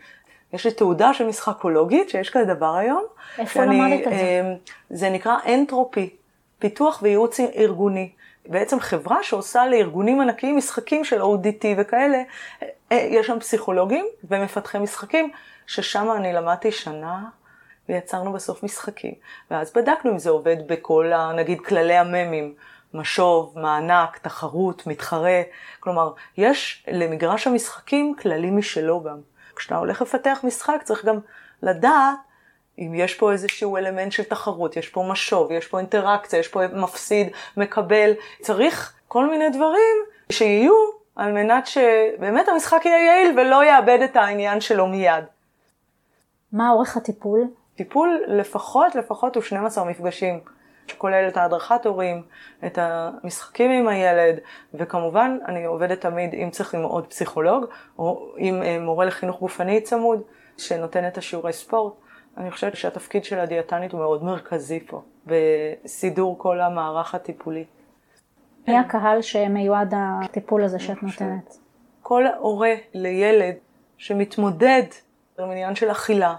יש 0.52 0.66
לי 0.66 0.72
תעודה 0.72 1.14
של 1.14 1.26
משחקולוגית, 1.26 2.10
שיש 2.10 2.30
כזה 2.30 2.54
דבר 2.54 2.74
היום. 2.74 3.04
איפה 3.38 3.54
שאני, 3.54 3.78
למדת 3.78 4.06
את 4.06 4.12
זה? 4.12 4.18
אה, 4.18 4.54
זה 4.90 5.10
נקרא 5.10 5.36
אנטרופי, 5.46 6.10
פיתוח 6.58 6.98
וייעוץ 7.02 7.40
ארגוני. 7.40 8.10
בעצם 8.48 8.80
חברה 8.80 9.22
שעושה 9.22 9.66
לארגונים 9.66 10.20
ענקיים 10.20 10.56
משחקים 10.56 11.04
של 11.04 11.22
ODT 11.22 11.64
וכאלה, 11.76 12.22
אה, 12.62 12.68
אה, 12.92 13.08
יש 13.10 13.26
שם 13.26 13.40
פסיכולוגים 13.40 14.06
ומפתחי 14.24 14.78
משחקים, 14.78 15.30
ששם 15.66 16.08
אני 16.16 16.32
למדתי 16.32 16.72
שנה 16.72 17.24
ויצרנו 17.88 18.32
בסוף 18.32 18.62
משחקים. 18.62 19.14
ואז 19.50 19.72
בדקנו 19.72 20.12
אם 20.12 20.18
זה 20.18 20.30
עובד 20.30 20.56
בכל, 20.66 21.12
ה, 21.12 21.32
נגיד, 21.32 21.60
כללי 21.60 21.96
הממים, 21.96 22.54
משוב, 22.94 23.58
מענק, 23.58 24.18
תחרות, 24.18 24.86
מתחרה. 24.86 25.42
כלומר, 25.80 26.12
יש 26.36 26.86
למגרש 26.88 27.46
המשחקים 27.46 28.14
כללים 28.22 28.56
משלו 28.56 29.02
גם. 29.02 29.20
כשאתה 29.56 29.76
הולך 29.76 30.02
לפתח 30.02 30.40
משחק 30.44 30.80
צריך 30.84 31.04
גם 31.04 31.18
לדעת 31.62 32.18
אם 32.78 32.94
יש 32.94 33.14
פה 33.14 33.32
איזשהו 33.32 33.76
אלמנט 33.76 34.12
של 34.12 34.24
תחרות, 34.24 34.76
יש 34.76 34.88
פה 34.88 35.08
משוב, 35.10 35.52
יש 35.52 35.66
פה 35.66 35.78
אינטראקציה, 35.78 36.38
יש 36.38 36.48
פה 36.48 36.60
מפסיד, 36.66 37.28
מקבל, 37.56 38.12
צריך 38.40 38.94
כל 39.08 39.30
מיני 39.30 39.50
דברים 39.50 39.96
שיהיו 40.32 40.74
על 41.16 41.32
מנת 41.32 41.66
שבאמת 41.66 42.48
המשחק 42.48 42.82
יהיה 42.84 43.06
יעיל 43.06 43.38
ולא 43.38 43.64
יאבד 43.64 43.98
את 44.04 44.16
העניין 44.16 44.60
שלו 44.60 44.86
מיד. 44.86 45.24
מה 46.52 46.70
אורך 46.70 46.96
הטיפול? 46.96 47.44
טיפול 47.76 48.24
לפחות, 48.28 48.94
לפחות 48.94 49.34
הוא 49.34 49.42
12 49.42 49.84
מפגשים, 49.84 50.40
שכולל 50.86 51.28
את 51.28 51.36
ההדרכת 51.36 51.86
הורים, 51.86 52.22
את 52.66 52.78
המשחקים 52.82 53.70
עם 53.70 53.88
הילד, 53.88 54.36
וכמובן 54.74 55.38
אני 55.48 55.64
עובדת 55.64 56.00
תמיד, 56.00 56.34
אם 56.34 56.50
צריך 56.50 56.74
עם 56.74 56.82
עוד 56.82 57.06
פסיכולוג, 57.06 57.64
או 57.98 58.32
עם 58.36 58.62
אה, 58.62 58.78
מורה 58.80 59.04
לחינוך 59.04 59.40
גופני 59.40 59.80
צמוד, 59.80 60.22
שנותן 60.58 61.08
את 61.08 61.18
השיעורי 61.18 61.52
ספורט. 61.52 61.92
אני 62.36 62.50
חושבת 62.50 62.76
שהתפקיד 62.76 63.24
של 63.24 63.38
הדיאטנית 63.38 63.92
הוא 63.92 64.00
מאוד 64.00 64.24
מרכזי 64.24 64.80
פה, 64.86 65.02
בסידור 65.26 66.38
כל 66.38 66.60
המערך 66.60 67.14
הטיפולי. 67.14 67.64
מי. 68.68 68.78
הקהל 68.78 69.22
שמיועד 69.22 69.94
הטיפול 69.96 70.64
הזה 70.64 70.78
שאת 70.78 71.02
נותנת? 71.02 71.58
כל 72.02 72.24
הורה 72.38 72.74
לילד 72.94 73.54
שמתמודד 73.98 74.82
עם 75.38 75.50
עניין 75.50 75.74
של 75.74 75.90
אכילה, 75.90 76.34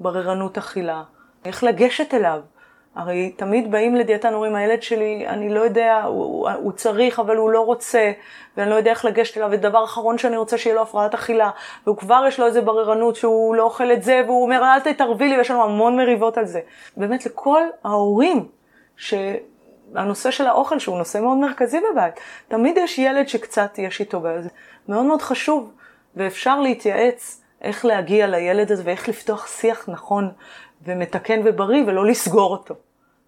בררנות 0.00 0.58
אכילה, 0.58 1.02
איך 1.44 1.64
לגשת 1.64 2.14
אליו. 2.14 2.40
הרי 2.94 3.32
תמיד 3.36 3.70
באים 3.70 3.96
לדיאטן, 3.96 4.34
אומרים, 4.34 4.54
הילד 4.54 4.82
שלי, 4.82 5.24
אני 5.28 5.54
לא 5.54 5.60
יודע, 5.60 6.02
הוא, 6.02 6.50
הוא 6.50 6.72
צריך, 6.72 7.18
אבל 7.18 7.36
הוא 7.36 7.50
לא 7.50 7.60
רוצה, 7.60 8.12
ואני 8.56 8.70
לא 8.70 8.74
יודע 8.74 8.90
איך 8.90 9.04
לגשת 9.04 9.36
אליו, 9.36 9.48
ודבר 9.52 9.84
אחרון 9.84 10.18
שאני 10.18 10.36
רוצה 10.36 10.58
שיהיה 10.58 10.76
לו 10.76 10.82
הפרעת 10.82 11.14
אכילה, 11.14 11.50
והוא 11.86 11.96
כבר 11.96 12.24
יש 12.28 12.40
לו 12.40 12.46
איזה 12.46 12.60
בררנות 12.60 13.16
שהוא 13.16 13.54
לא 13.54 13.62
אוכל 13.62 13.92
את 13.92 14.02
זה, 14.02 14.22
והוא 14.26 14.42
אומר, 14.42 14.62
אל 14.64 14.80
תתערבי 14.80 15.28
לי, 15.28 15.38
ויש 15.38 15.50
לנו 15.50 15.64
המון 15.64 15.96
מריבות 15.96 16.38
על 16.38 16.44
זה. 16.44 16.60
באמת, 16.96 17.26
לכל 17.26 17.62
ההורים, 17.84 18.48
שהנושא 18.96 20.30
של 20.30 20.46
האוכל, 20.46 20.78
שהוא 20.78 20.98
נושא 20.98 21.18
מאוד 21.18 21.38
מרכזי 21.38 21.78
בבית, 21.92 22.14
תמיד 22.48 22.76
יש 22.78 22.98
ילד 22.98 23.28
שקצת 23.28 23.78
יש 23.78 24.00
איתו 24.00 24.20
בעיה, 24.20 24.42
זה 24.42 24.48
מאוד 24.88 25.04
מאוד 25.04 25.22
חשוב, 25.22 25.72
ואפשר 26.16 26.60
להתייעץ 26.60 27.42
איך 27.62 27.84
להגיע 27.84 28.26
לילד 28.26 28.72
הזה 28.72 28.82
ואיך 28.86 29.08
לפתוח 29.08 29.46
שיח 29.46 29.88
נכון 29.88 30.30
ומתקן 30.86 31.40
ובריא 31.44 31.84
ולא 31.86 32.06
לסגור 32.06 32.50
אותו. 32.50 32.74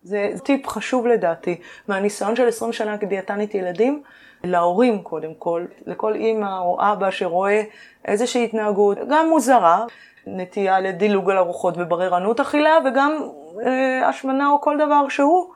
זה 0.02 0.30
טיפ 0.42 0.68
חשוב 0.68 1.06
לדעתי, 1.06 1.60
מהניסיון 1.88 2.36
של 2.36 2.48
20 2.48 2.72
שנה 2.72 2.98
כדיאטנית 2.98 3.54
ילדים, 3.54 4.02
להורים 4.44 5.02
קודם 5.02 5.34
כל, 5.34 5.64
לכל 5.86 6.14
אימא 6.14 6.58
או 6.58 6.78
אבא 6.80 7.10
שרואה 7.10 7.62
איזושהי 8.04 8.44
התנהגות, 8.44 8.98
גם 9.08 9.28
מוזרה, 9.28 9.84
נטייה 10.26 10.80
לדילוג 10.80 11.30
על 11.30 11.38
ארוחות 11.38 11.74
ובררנות 11.78 12.40
אכילה, 12.40 12.78
וגם 12.84 13.28
אה, 13.66 14.08
השמנה 14.08 14.50
או 14.50 14.60
כל 14.60 14.76
דבר 14.78 15.08
שהוא, 15.08 15.52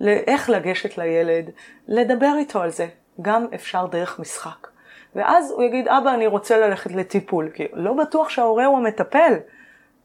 לאיך 0.00 0.50
לגשת 0.50 0.98
לילד, 0.98 1.50
לדבר 1.88 2.32
איתו 2.38 2.62
על 2.62 2.70
זה. 2.70 2.86
גם 3.22 3.46
אפשר 3.54 3.86
דרך 3.86 4.18
משחק. 4.18 4.68
ואז 5.14 5.50
הוא 5.50 5.62
יגיד, 5.62 5.88
אבא, 5.88 6.14
אני 6.14 6.26
רוצה 6.26 6.58
ללכת 6.58 6.92
לטיפול, 6.92 7.50
כי 7.54 7.66
לא 7.72 7.92
בטוח 7.92 8.28
שההורה 8.28 8.64
הוא 8.64 8.78
המטפל. 8.78 9.34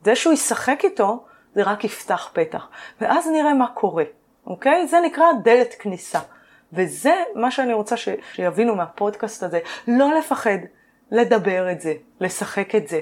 זה 0.03 0.15
שהוא 0.15 0.34
ישחק 0.34 0.79
איתו, 0.84 1.25
זה 1.56 1.63
רק 1.63 1.84
יפתח 1.84 2.30
פתח. 2.34 2.68
ואז 3.02 3.28
נראה 3.28 3.54
מה 3.54 3.68
קורה, 3.68 4.04
אוקיי? 4.48 4.88
זה 4.88 4.98
נקרא 5.00 5.26
דלת 5.44 5.74
כניסה. 5.80 6.20
וזה 6.74 7.13
מה 7.36 7.52
שאני 7.52 7.74
רוצה 7.74 7.98
ש... 7.98 8.10
שיבינו 8.34 8.76
מהפודקאסט 8.76 9.44
הזה, 9.44 9.60
לא 9.88 10.13
לפחד 10.13 10.58
לדבר 11.12 11.72
את 11.72 11.82
זה, 11.82 11.94
לשחק 12.22 12.76
את 12.76 12.88
זה. 12.88 13.00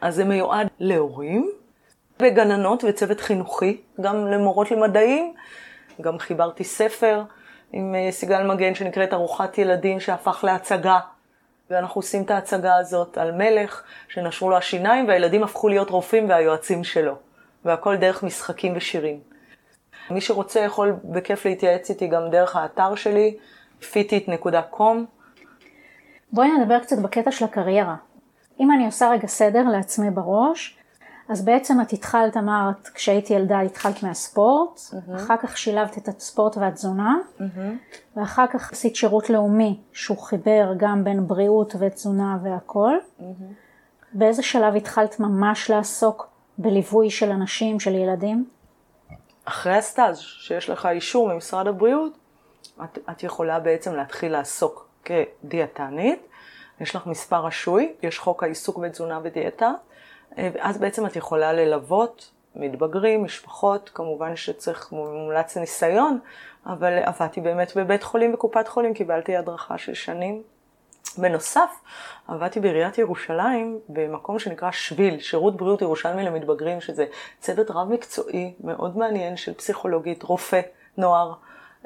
אז 0.00 0.14
זה 0.14 0.24
מיועד 0.24 0.68
להורים 0.80 1.50
וגננות 2.22 2.84
וצוות 2.84 3.20
חינוכי, 3.20 3.80
גם 4.00 4.26
למורות 4.26 4.70
למדעים, 4.70 5.34
גם 6.00 6.18
חיברתי 6.18 6.64
ספר 6.64 7.22
עם 7.72 7.94
אה, 7.94 8.12
סיגל 8.12 8.42
מגן 8.42 8.74
שנקראת 8.74 9.12
ארוחת 9.12 9.58
ילדים 9.58 10.00
שהפך 10.00 10.44
להצגה. 10.44 10.98
ואנחנו 11.70 11.98
עושים 11.98 12.22
את 12.22 12.30
ההצגה 12.30 12.76
הזאת 12.76 13.18
על 13.18 13.32
מלך 13.32 13.82
שנשרו 14.08 14.50
לו 14.50 14.56
השיניים 14.56 15.08
והילדים 15.08 15.42
הפכו 15.42 15.68
להיות 15.68 15.90
רופאים 15.90 16.28
והיועצים 16.28 16.84
שלו. 16.84 17.27
והכל 17.64 17.96
דרך 17.96 18.22
משחקים 18.22 18.72
ושירים. 18.76 19.20
מי 20.10 20.20
שרוצה 20.20 20.60
יכול 20.60 20.96
בכיף 21.04 21.46
להתייעץ 21.46 21.90
איתי 21.90 22.06
גם 22.06 22.30
דרך 22.30 22.56
האתר 22.56 22.94
שלי, 22.94 23.36
fitit.com. 23.80 24.96
בואי 26.32 26.48
נדבר 26.58 26.78
קצת 26.78 26.98
בקטע 26.98 27.32
של 27.32 27.44
הקריירה. 27.44 27.96
אם 28.60 28.72
אני 28.72 28.86
עושה 28.86 29.10
רגע 29.10 29.26
סדר 29.26 29.62
לעצמי 29.62 30.10
בראש, 30.10 30.78
אז 31.28 31.44
בעצם 31.44 31.80
את 31.80 31.92
התחלת, 31.92 32.36
אמרת, 32.36 32.88
כשהייתי 32.94 33.34
ילדה 33.34 33.60
התחלת 33.60 34.02
מהספורט, 34.02 34.78
mm-hmm. 34.78 35.16
אחר 35.16 35.36
כך 35.36 35.58
שילבת 35.58 35.98
את 35.98 36.08
הספורט 36.08 36.56
והתזונה, 36.56 37.16
mm-hmm. 37.38 38.16
ואחר 38.16 38.46
כך 38.46 38.72
עשית 38.72 38.96
שירות 38.96 39.30
לאומי 39.30 39.80
שהוא 39.92 40.18
חיבר 40.18 40.72
גם 40.76 41.04
בין 41.04 41.26
בריאות 41.26 41.74
ותזונה 41.78 42.38
והכל. 42.42 42.92
Mm-hmm. 43.20 43.22
באיזה 44.12 44.42
שלב 44.42 44.76
התחלת 44.76 45.20
ממש 45.20 45.70
לעסוק 45.70 46.28
בליווי 46.58 47.10
של 47.10 47.30
אנשים, 47.30 47.80
של 47.80 47.94
ילדים? 47.94 48.48
אחרי 49.44 49.72
הסטאז' 49.72 50.18
שיש 50.18 50.70
לך 50.70 50.86
אישור 50.86 51.32
ממשרד 51.34 51.66
הבריאות, 51.66 52.12
את, 52.84 52.98
את 53.10 53.22
יכולה 53.22 53.60
בעצם 53.60 53.94
להתחיל 53.94 54.32
לעסוק 54.32 54.88
כדיאטנית. 55.04 56.26
יש 56.80 56.96
לך 56.96 57.06
מספר 57.06 57.46
רשוי, 57.46 57.92
יש 58.02 58.18
חוק 58.18 58.42
העיסוק 58.42 58.78
בתזונה 58.78 59.20
ודיאטה, 59.22 59.72
אה, 60.38 60.48
ואז 60.54 60.78
בעצם 60.78 61.06
את 61.06 61.16
יכולה 61.16 61.52
ללוות 61.52 62.30
מתבגרים, 62.56 63.24
משפחות, 63.24 63.90
כמובן 63.94 64.36
שצריך 64.36 64.92
מומלץ 64.92 65.56
ניסיון, 65.56 66.18
אבל 66.66 66.98
עבדתי 67.02 67.40
באמת 67.40 67.76
בבית 67.76 68.02
חולים 68.02 68.34
וקופת 68.34 68.68
חולים, 68.68 68.94
קיבלתי 68.94 69.36
הדרכה 69.36 69.78
של 69.78 69.94
שנים. 69.94 70.42
בנוסף, 71.18 71.70
עבדתי 72.28 72.60
בעיריית 72.60 72.98
ירושלים 72.98 73.78
במקום 73.88 74.38
שנקרא 74.38 74.70
שביל, 74.70 75.20
שירות 75.20 75.56
בריאות 75.56 75.82
ירושלמי 75.82 76.24
למתבגרים, 76.24 76.80
שזה 76.80 77.06
צוות 77.40 77.70
רב 77.70 77.92
מקצועי 77.92 78.54
מאוד 78.60 78.96
מעניין 78.96 79.36
של 79.36 79.54
פסיכולוגית, 79.54 80.22
רופא, 80.22 80.60
נוער, 80.96 81.34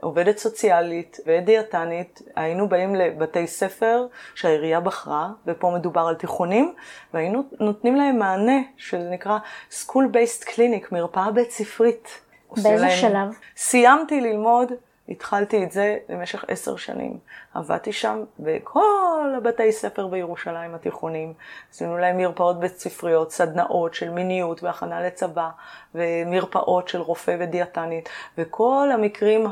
עובדת 0.01 0.39
סוציאלית 0.39 1.21
ודיאטנית, 1.27 2.23
היינו 2.37 2.69
באים 2.69 2.95
לבתי 2.95 3.47
ספר 3.47 4.07
שהעירייה 4.35 4.81
בחרה, 4.81 5.31
ופה 5.47 5.71
מדובר 5.71 6.01
על 6.01 6.15
תיכונים, 6.15 6.75
והיינו 7.15 7.43
נותנים 7.61 7.97
להם 7.97 8.19
מענה, 8.19 8.59
שזה 8.77 9.11
נקרא 9.11 9.39
School 9.71 10.05
Based 10.13 10.45
Clinic, 10.49 10.87
מרפאה 10.93 11.31
בית 11.31 11.51
ספרית. 11.51 12.21
באיזה 12.63 12.87
להם... 12.87 12.97
שלב? 12.97 13.29
סיימתי 13.57 14.21
ללמוד 14.21 14.73
התחלתי 15.13 15.65
את 15.65 15.73
זה 15.73 15.99
במשך 16.09 16.45
עשר 16.49 16.77
שנים. 16.77 17.19
עבדתי 17.55 17.93
שם 17.93 18.25
בכל 18.39 19.35
הבתי 19.37 19.73
ספר 19.73 20.07
בירושלים 20.07 20.75
התיכונים. 20.75 21.35
עשינו 21.73 21.99
להם 21.99 22.17
מרפאות 22.17 22.61
בית 22.61 22.79
ספריות, 22.79 23.33
סדנאות 23.33 23.95
של 23.95 24.11
מיניות 24.11 24.63
והכנה 24.63 25.01
לצבא, 25.01 25.49
ומרפאות 25.95 26.89
של 26.89 27.01
רופא 27.01 27.37
ודיאטנית, 27.41 28.09
וכל 28.39 28.89
המקרים 28.95 29.47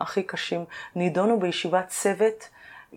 הכי 0.00 0.22
קשים 0.22 0.64
נידונו 0.96 1.40
בישיבת 1.40 1.88
צוות. 1.88 2.48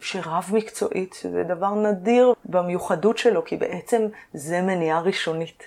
שרב 0.02 0.50
מקצועית, 0.54 1.14
שזה 1.14 1.44
דבר 1.44 1.76
נדיר 1.76 2.34
במיוחדות 2.46 3.18
שלו, 3.18 3.46
כי 3.46 3.58
בעצם 3.58 4.08
זה 4.34 4.62
מניעה 4.62 5.02
ראשונית. 5.02 5.64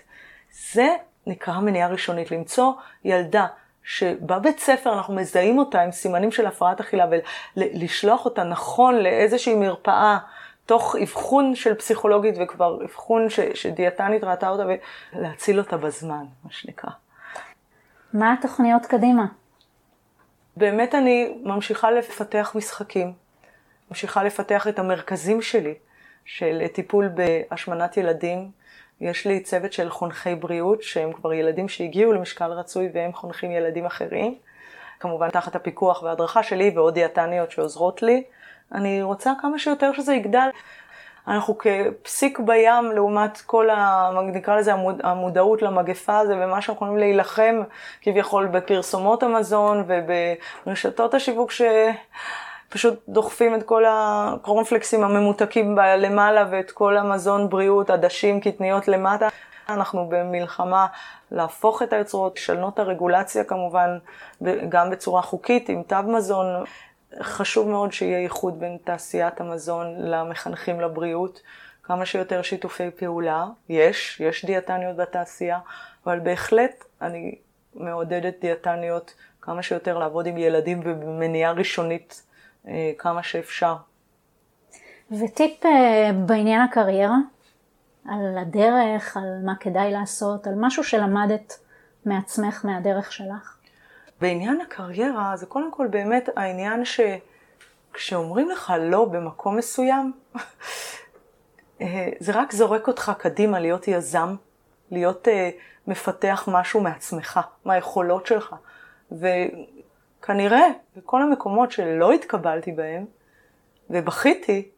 זה 0.73 0.88
נקרא 1.27 1.61
מניעה 1.61 1.88
ראשונית, 1.88 2.31
למצוא 2.31 2.73
ילדה 3.05 3.47
שבבית 3.85 4.59
ספר 4.59 4.92
אנחנו 4.92 5.14
מזהים 5.14 5.59
אותה 5.59 5.83
עם 5.83 5.92
סימנים 5.92 6.33
של 6.33 6.47
הפרעת 6.47 6.81
אכילה 6.81 7.07
ולשלוח 7.57 8.25
אותה 8.25 8.45
נכון 8.45 8.95
לאיזושהי 8.95 9.55
מרפאה 9.55 10.18
תוך 10.66 10.97
אבחון 11.03 11.55
של 11.55 11.75
פסיכולוגית 11.75 12.35
וכבר 12.40 12.85
אבחון 12.85 13.31
ש, 13.31 13.40
שדיאטנית 13.40 14.25
ראתה 14.25 14.49
אותה 14.49 14.64
ולהציל 15.12 15.59
אותה 15.59 15.77
בזמן, 15.77 16.25
מה 16.45 16.51
שנקרא. 16.51 16.90
מה 18.12 18.33
התוכניות 18.33 18.87
קדימה? 18.87 19.27
באמת 20.57 20.95
אני 20.95 21.35
ממשיכה 21.42 21.90
לפתח 21.90 22.53
משחקים, 22.55 23.12
ממשיכה 23.90 24.23
לפתח 24.23 24.68
את 24.68 24.79
המרכזים 24.79 25.42
שלי 25.42 25.75
של 26.25 26.62
טיפול 26.73 27.09
בהשמנת 27.09 27.97
ילדים, 27.97 28.51
יש 29.03 29.27
לי 29.27 29.41
צוות 29.41 29.73
של 29.73 29.91
חונכי 29.91 30.35
בריאות, 30.35 30.83
שהם 30.83 31.12
כבר 31.12 31.33
ילדים 31.33 31.69
שהגיעו 31.69 32.12
למשקל 32.12 32.45
רצוי 32.45 32.88
והם 32.95 33.12
חונכים 33.12 33.51
ילדים 33.51 33.87
אחרים. 33.87 34.35
כמובן 35.01 35.31
תחת 35.31 35.57
הפיקוח 35.57 36.03
וההדרכה 36.03 36.43
שלי 36.43 36.73
ועוד 36.75 36.95
דיאטניות 36.95 37.51
שעוזרות 37.51 38.03
לי. 38.03 38.23
אני 38.75 39.03
רוצה 39.03 39.33
כמה 39.41 39.59
שיותר 39.59 39.93
שזה 39.93 40.15
יגדל. 40.15 40.49
אנחנו 41.29 41.57
כפסיק 41.59 42.38
בים 42.38 42.93
לעומת 42.95 43.38
כל, 43.47 43.71
ה, 43.71 44.11
נקרא 44.23 44.57
לזה 44.57 44.73
המוד, 44.73 45.01
המודעות 45.05 45.62
למגפה 45.62 46.19
הזה 46.19 46.35
ומה 46.37 46.62
שאנחנו 46.62 46.87
יכולים 46.87 46.99
להילחם 46.99 47.62
כביכול 48.03 48.47
בפרסומות 48.47 49.23
המזון 49.23 49.85
וברשתות 49.87 51.15
השיווק 51.15 51.51
ש... 51.51 51.62
פשוט 52.72 53.02
דוחפים 53.08 53.54
את 53.54 53.62
כל 53.62 53.85
הקורנפלקסים 53.88 55.04
הממותקים 55.04 55.76
למעלה 55.78 56.44
ואת 56.50 56.70
כל 56.70 56.96
המזון 56.96 57.48
בריאות, 57.48 57.90
עדשים, 57.90 58.40
קטניות 58.40 58.88
למטה. 58.88 59.28
אנחנו 59.68 60.08
במלחמה 60.08 60.87
להפוך 61.30 61.82
את 61.82 61.92
היוצרות, 61.92 62.37
לשנות 62.37 62.78
הרגולציה 62.78 63.44
כמובן, 63.44 63.98
גם 64.68 64.90
בצורה 64.90 65.22
חוקית, 65.22 65.68
עם 65.68 65.82
תו 65.82 65.96
מזון. 66.06 66.64
חשוב 67.20 67.68
מאוד 67.68 67.92
שיהיה 67.92 68.18
ייחוד 68.18 68.61
בין 68.61 68.76
תעשיית 68.85 69.40
המזון 69.40 69.94
למחנכים 69.98 70.80
לבריאות. 70.80 71.40
כמה 71.82 72.06
שיותר 72.06 72.42
שיתופי 72.42 72.90
פעולה. 72.90 73.46
יש, 73.68 74.20
יש 74.20 74.44
דיאטניות 74.44 74.96
בתעשייה, 74.96 75.58
אבל 76.06 76.18
בהחלט 76.20 76.85
אני 77.02 77.35
מעודדת 77.74 78.35
דיאטניות 78.40 79.14
כמה 79.40 79.62
שיותר 79.62 79.98
לעבוד 79.98 80.26
עם 80.26 80.38
ילדים 80.38 80.80
ובמניעה 80.85 81.52
ראשונית 81.52 82.22
כמה 82.98 83.22
שאפשר. 83.22 83.77
וטיפ 85.11 85.66
אה, 85.66 86.11
בעניין 86.27 86.61
הקריירה, 86.61 87.16
על 88.09 88.38
הדרך, 88.38 89.16
על 89.16 89.38
מה 89.44 89.57
כדאי 89.61 89.92
לעשות, 89.92 90.46
על 90.46 90.55
משהו 90.57 90.85
שלמדת 90.85 91.59
מעצמך, 92.05 92.64
מהדרך 92.64 93.12
שלך? 93.12 93.57
בעניין 94.20 94.61
הקריירה 94.61 95.37
זה 95.37 95.46
קודם 95.46 95.72
כל 95.72 95.87
באמת 95.87 96.29
העניין 96.37 96.83
שכשאומרים 96.85 98.51
לך 98.51 98.72
לא 98.81 99.05
במקום 99.05 99.57
מסוים, 99.57 100.12
אה, 101.81 102.09
זה 102.20 102.33
רק 102.33 102.53
זורק 102.53 102.88
אותך 102.88 103.12
קדימה 103.18 103.61
להיות 103.61 103.88
יזם, 103.88 104.35
להיות 104.90 105.29
מפתח 105.87 106.48
משהו 106.53 106.81
מעצמך, 106.81 107.40
מהיכולות 107.64 108.27
שלך. 108.27 108.55
כנראה 110.22 110.66
בכל 110.96 111.22
המקומות 111.22 111.72
שלא 111.72 112.12
התקבלתי 112.12 112.72
בהם, 112.72 113.04
ובכיתי, 113.90 114.68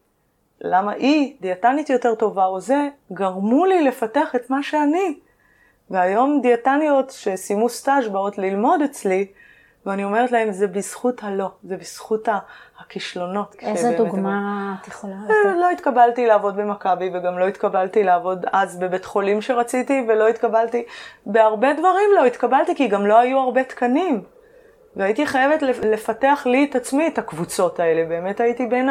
למה 0.61 0.91
היא, 0.91 1.35
דיאטנית 1.41 1.89
יותר 1.89 2.15
טובה 2.15 2.45
או 2.45 2.59
זה, 2.59 2.87
גרמו 3.13 3.65
לי 3.65 3.83
לפתח 3.83 4.35
את 4.35 4.49
מה 4.49 4.63
שאני. 4.63 5.19
והיום 5.89 6.39
דיאטניות 6.41 7.09
שסיימו 7.09 7.69
סטאז' 7.69 8.07
באות 8.07 8.37
ללמוד 8.37 8.81
אצלי, 8.81 9.27
ואני 9.85 10.03
אומרת 10.03 10.31
להם, 10.31 10.51
זה 10.51 10.67
בזכות 10.67 11.23
הלא, 11.23 11.49
זה 11.63 11.77
בזכות 11.77 12.29
הכישלונות. 12.79 13.55
איזה 13.59 13.95
דוגמה 13.97 14.75
את 14.81 14.87
יכולה 14.87 15.15
לתת? 15.25 15.59
לא 15.59 15.69
התקבלתי 15.69 16.27
לעבוד 16.27 16.55
במכבי, 16.55 17.09
וגם 17.13 17.39
לא 17.39 17.47
התקבלתי 17.47 18.03
לעבוד 18.03 18.45
אז 18.51 18.79
בבית 18.79 19.05
חולים 19.05 19.41
שרציתי, 19.41 20.05
ולא 20.07 20.27
התקבלתי, 20.27 20.85
בהרבה 21.25 21.73
דברים 21.73 22.09
לא 22.15 22.25
התקבלתי, 22.25 22.75
כי 22.75 22.87
גם 22.87 23.05
לא 23.05 23.19
היו 23.19 23.39
הרבה 23.39 23.63
תקנים. 23.63 24.34
והייתי 24.95 25.25
חייבת 25.25 25.61
לפתח 25.61 26.43
לי 26.45 26.67
את 26.69 26.75
עצמי, 26.75 27.07
את 27.07 27.17
הקבוצות 27.17 27.79
האלה. 27.79 28.05
באמת 28.05 28.39
הייתי 28.39 28.65
בין 28.65 28.89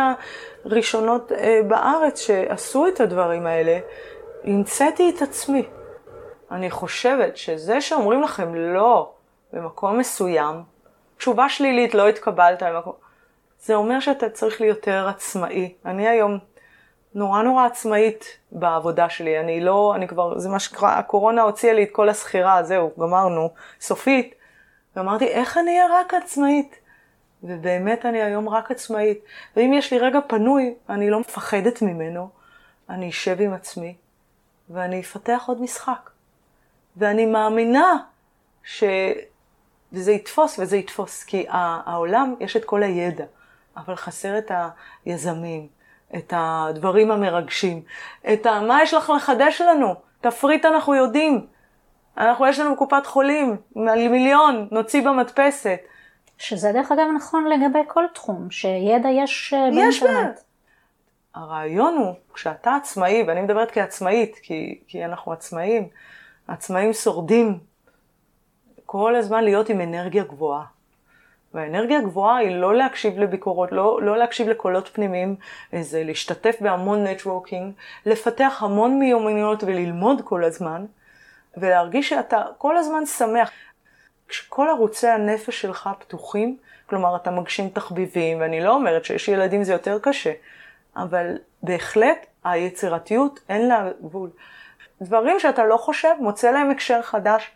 הראשונות 0.65 1.33
אה, 1.33 1.61
בארץ 1.69 2.21
שעשו 2.21 2.87
את 2.87 3.01
הדברים 3.01 3.47
האלה. 3.47 3.79
המצאתי 4.45 5.13
את 5.17 5.23
עצמי. 5.23 5.63
אני 6.51 6.71
חושבת 6.71 7.37
שזה 7.37 7.81
שאומרים 7.81 8.23
לכם 8.23 8.55
לא 8.55 9.13
במקום 9.53 9.99
מסוים, 9.99 10.63
תשובה 11.17 11.49
שלילית, 11.49 11.95
לא 11.95 12.09
התקבלת 12.09 12.63
למקום, 12.63 12.93
זה 13.61 13.75
אומר 13.75 14.01
שאתה 14.01 14.29
צריך 14.29 14.61
להיות 14.61 14.77
יותר 14.77 15.09
עצמאי. 15.09 15.75
אני 15.85 16.09
היום 16.09 16.39
נורא 17.15 17.43
נורא 17.43 17.67
עצמאית 17.67 18.39
בעבודה 18.53 19.09
שלי. 19.09 19.41
אני 19.41 19.61
לא, 19.61 19.93
אני 19.97 20.09
כבר, 20.09 20.39
זה 20.39 20.49
מה 20.49 20.59
שקרה, 20.59 20.99
הקורונה 20.99 21.43
הוציאה 21.43 21.73
לי 21.73 21.83
את 21.83 21.89
כל 21.93 22.09
הסחירה, 22.09 22.63
זהו, 22.63 22.91
גמרנו, 22.99 23.51
סופית. 23.81 24.35
ואמרתי, 24.97 25.29
איך 25.29 25.59
אני 25.59 25.71
אהיה 25.71 26.01
רק 26.01 26.15
עצמאית? 26.15 26.77
ובאמת 27.43 28.07
אני 28.07 28.23
היום 28.23 28.49
רק 28.49 28.71
עצמאית. 28.71 29.19
ואם 29.57 29.73
יש 29.73 29.93
לי 29.93 29.99
רגע 29.99 30.19
פנוי, 30.27 30.75
אני 30.89 31.11
לא 31.11 31.21
מפחדת 31.21 31.83
ממנו, 31.83 32.29
אני 32.89 33.11
אשב 33.11 33.37
עם 33.41 33.53
עצמי, 33.53 33.95
ואני 34.71 35.01
אפתח 35.01 35.45
עוד 35.47 35.63
משחק. 35.63 36.11
ואני 36.97 37.27
מאמינה 37.27 37.97
שזה 38.65 40.13
יתפוס 40.13 40.59
וזה 40.59 40.77
יתפוס, 40.77 41.25
כי 41.25 41.47
העולם, 41.49 42.35
יש 42.41 42.57
את 42.57 42.65
כל 42.65 42.83
הידע, 42.83 43.25
אבל 43.77 43.97
חסר 43.97 44.39
את 44.39 44.51
היזמים, 45.07 45.69
את 46.17 46.33
הדברים 46.37 47.11
המרגשים, 47.11 47.83
את 48.33 48.47
ה... 48.47 48.61
מה 48.61 48.83
יש 48.83 48.95
לך 48.95 49.13
לחדש 49.17 49.61
לנו? 49.61 49.95
תפריט 50.21 50.65
אנחנו 50.65 50.95
יודעים. 50.95 51.47
אנחנו, 52.19 52.47
יש 52.47 52.59
לנו 52.59 52.77
קופת 52.77 53.07
חולים, 53.07 53.57
מיליון, 54.11 54.69
נוציא 54.71 55.03
במדפסת. 55.03 55.81
שזה 56.39 56.73
דרך 56.73 56.93
אגב 56.93 57.07
נכון 57.17 57.45
לגבי 57.45 57.79
כל 57.87 58.05
תחום, 58.15 58.51
שידע 58.51 59.09
יש 59.09 59.55
אה, 59.55 59.71
באינטרנט. 59.71 60.41
הרעיון 61.35 61.95
הוא, 61.95 62.15
כשאתה 62.35 62.75
עצמאי, 62.75 63.25
ואני 63.27 63.41
מדברת 63.41 63.71
כעצמאית, 63.71 64.37
כי, 64.43 64.79
כי 64.89 65.05
אנחנו 65.05 65.33
עצמאים, 65.33 65.89
עצמאים 66.49 66.93
שורדים 66.93 67.59
כל 68.87 69.17
הזמן 69.17 69.45
להיות 69.45 69.69
עם 69.69 69.81
אנרגיה 69.81 70.25
גבוהה. 70.25 70.65
והאנרגיה 71.55 71.99
הגבוהה 71.99 72.37
היא 72.37 72.57
לא 72.57 72.75
להקשיב 72.75 73.19
לביקורות, 73.19 73.73
לא, 73.73 74.03
לא 74.03 74.17
להקשיב 74.17 74.49
לקולות 74.49 74.89
פנימיים, 74.89 75.37
זה 75.81 76.05
להשתתף 76.05 76.57
בהמון 76.61 77.07
נטוורקינג, 77.07 77.73
לפתח 78.07 78.59
המון 78.61 78.99
מיומנויות 78.99 79.65
וללמוד 79.65 80.21
כל 80.25 80.45
הזמן, 80.45 80.85
ולהרגיש 81.57 82.09
שאתה 82.09 82.43
כל 82.59 82.77
הזמן 82.77 83.07
שמח. 83.07 83.51
כשכל 84.29 84.67
ערוצי 84.69 85.09
הנפש 85.09 85.61
שלך 85.61 85.91
פתוחים, 85.99 86.57
כלומר 86.87 87.17
אתה 87.17 87.31
מגשים 87.31 87.69
תחביבים, 87.69 88.41
ואני 88.41 88.61
לא 88.61 88.75
אומרת 88.75 89.05
שיש 89.05 89.29
ילדים 89.29 89.65
זה 89.65 89.73
יותר 89.73 89.99
קשה, 90.03 90.33
אבל 90.97 91.39
בהחלט 91.63 92.27
היצירתיות 92.45 93.41
אין 93.49 93.69
לה 93.69 93.89
גבול. 94.03 94.31
דברים 95.03 95.41
שאתה 95.41 95.65
לא 95.65 95.77
חושב, 95.77 96.15
מוצא 96.21 96.51
להם 96.51 96.71
הקשר 96.71 97.03
חדש 97.03 97.51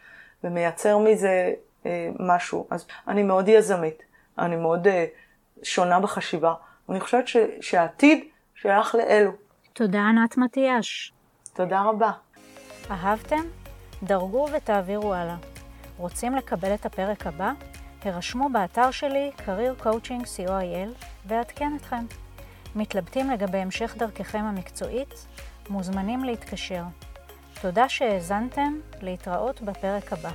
ומייצר 0.44 0.98
מזה 0.98 1.52
אה, 1.86 2.08
משהו. 2.18 2.66
אז 2.70 2.86
אני 3.08 3.22
מאוד 3.22 3.48
יזמית, 3.48 4.02
אני 4.38 4.56
מאוד 4.56 4.86
אה, 4.86 5.04
שונה 5.62 6.00
בחשיבה. 6.00 6.54
אני 6.88 7.00
חושבת 7.00 7.28
ש, 7.28 7.36
שהעתיד 7.60 8.24
שייך 8.54 8.94
לאלו. 8.94 9.30
תודה 9.72 10.00
ענת 10.00 10.36
מתיאש. 10.36 11.12
תודה 11.54 11.82
רבה. 11.82 12.10
אהבתם? 12.90 13.42
דרגו 14.02 14.46
ותעבירו 14.52 15.14
הלאה. 15.14 15.36
רוצים 15.96 16.34
לקבל 16.34 16.74
את 16.74 16.86
הפרק 16.86 17.26
הבא? 17.26 17.52
הרשמו 18.04 18.48
באתר 18.52 18.90
שלי 18.90 19.30
career 19.38 19.84
coaching 19.84 20.22
co.il 20.24 21.04
ואעדכן 21.26 21.72
אתכם. 21.76 22.04
מתלבטים 22.76 23.30
לגבי 23.30 23.58
המשך 23.58 23.94
דרככם 23.98 24.44
המקצועית? 24.44 25.26
מוזמנים 25.70 26.24
להתקשר. 26.24 26.82
תודה 27.60 27.88
שהאזנתם, 27.88 28.80
להתראות 29.00 29.62
בפרק 29.62 30.12
הבא. 30.12 30.30